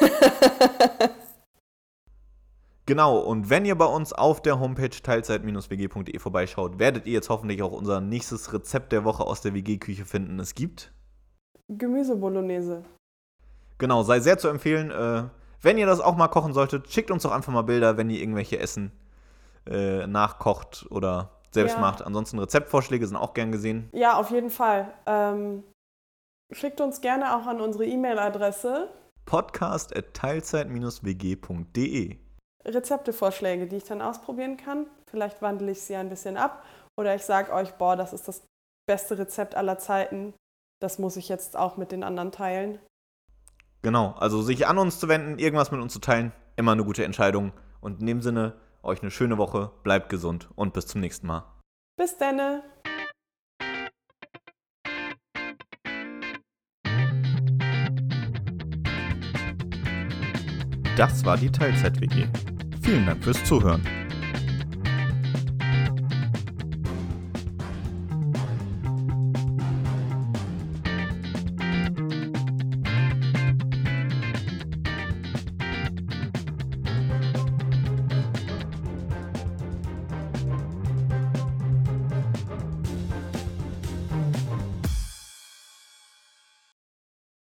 Genau, 2.87 3.19
und 3.19 3.51
wenn 3.51 3.65
ihr 3.65 3.75
bei 3.75 3.85
uns 3.85 4.13
auf 4.13 4.41
der 4.41 4.61
Homepage 4.61 4.91
teilzeit-wg.de 4.91 6.19
vorbeischaut, 6.21 6.79
werdet 6.79 7.07
ihr 7.07 7.15
jetzt 7.15 7.29
hoffentlich 7.29 7.61
auch 7.63 7.73
unser 7.73 8.01
nächstes 8.01 8.53
Rezept 8.53 8.93
der 8.93 9.03
Woche 9.03 9.25
aus 9.25 9.41
der 9.41 9.55
WG-Küche 9.55 10.05
finden. 10.05 10.39
Es 10.39 10.55
gibt. 10.55 10.93
Gemüse-Bolognese. 11.67 12.85
Genau, 13.79 14.03
sei 14.03 14.21
sehr 14.21 14.39
zu 14.39 14.49
empfehlen. 14.49 14.91
Äh, 14.91 15.25
wenn 15.63 15.79
ihr 15.79 15.87
das 15.87 16.01
auch 16.01 16.17
mal 16.17 16.29
kochen 16.29 16.53
solltet, 16.53 16.91
schickt 16.91 17.11
uns 17.11 17.23
doch 17.25 17.33
einfach 17.33 17.53
mal 17.53 17.63
Bilder, 17.63 17.97
wenn 17.97 18.11
ihr 18.11 18.21
irgendwelche 18.21 18.59
Essen 18.59 18.93
äh, 19.67 20.07
nachkocht 20.07 20.87
oder 20.91 21.31
selbst 21.53 21.75
Ja. 21.75 21.81
macht. 21.81 22.03
Ansonsten 22.03 22.39
Rezeptvorschläge 22.39 23.07
sind 23.07 23.17
auch 23.17 23.35
gern 23.35 23.53
gesehen. 23.53 23.89
Ja, 23.93 24.19
auf 24.19 24.31
jeden 24.31 24.51
Fall. 24.51 24.93
Ähm, 25.07 25.65
schickt 26.53 26.81
uns 26.81 27.01
gerne 27.01 27.37
auch 27.37 27.47
an 27.47 27.61
unsere 27.61 27.85
E-Mail-Adresse 27.87 28.89
podcast.teilzeit-wg.de. 29.27 32.17
Rezeptevorschläge, 32.65 33.67
die 33.67 33.77
ich 33.77 33.85
dann 33.85 34.03
ausprobieren 34.03 34.57
kann. 34.57 34.87
Vielleicht 35.09 35.41
wandle 35.43 35.71
ich 35.71 35.81
sie 35.83 35.97
ein 35.97 36.09
bisschen 36.09 36.37
ab. 36.37 36.65
Oder 36.99 37.15
ich 37.15 37.23
sage 37.23 37.53
euch, 37.53 37.73
boah, 37.75 37.97
das 37.97 38.13
ist 38.13 38.27
das 38.29 38.45
beste 38.89 39.19
Rezept 39.19 39.55
aller 39.55 39.79
Zeiten. 39.79 40.35
Das 40.81 40.99
muss 40.99 41.17
ich 41.17 41.29
jetzt 41.29 41.57
auch 41.57 41.77
mit 41.77 41.93
den 41.93 42.03
anderen 42.05 42.33
teilen. 42.33 42.79
Genau, 43.83 44.13
also 44.19 44.43
sich 44.43 44.67
an 44.67 44.79
uns 44.79 44.99
zu 44.99 45.09
wenden, 45.09 45.39
irgendwas 45.39 45.71
mit 45.71 45.81
uns 45.81 45.93
zu 45.93 46.01
teilen, 46.01 46.33
immer 46.57 46.73
eine 46.73 46.85
gute 46.85 47.05
Entscheidung. 47.05 47.53
Und 47.81 48.01
in 48.01 48.07
dem 48.07 48.23
Sinne, 48.23 48.55
euch 48.83 49.03
eine 49.03 49.11
schöne 49.11 49.39
Woche, 49.39 49.71
bleibt 49.83 50.09
gesund 50.09 50.49
und 50.55 50.73
bis 50.73 50.87
zum 50.87 51.01
nächsten 51.01 51.27
Mal. 51.27 51.45
Bis 51.97 52.17
denne! 52.17 52.63
Das 60.97 61.25
war 61.27 61.37
die 61.37 61.53
Teilzeit-WG. 61.53 62.27
Vielen 62.83 63.05
Dank 63.05 63.23
fürs 63.23 63.45
Zuhören. 63.45 63.83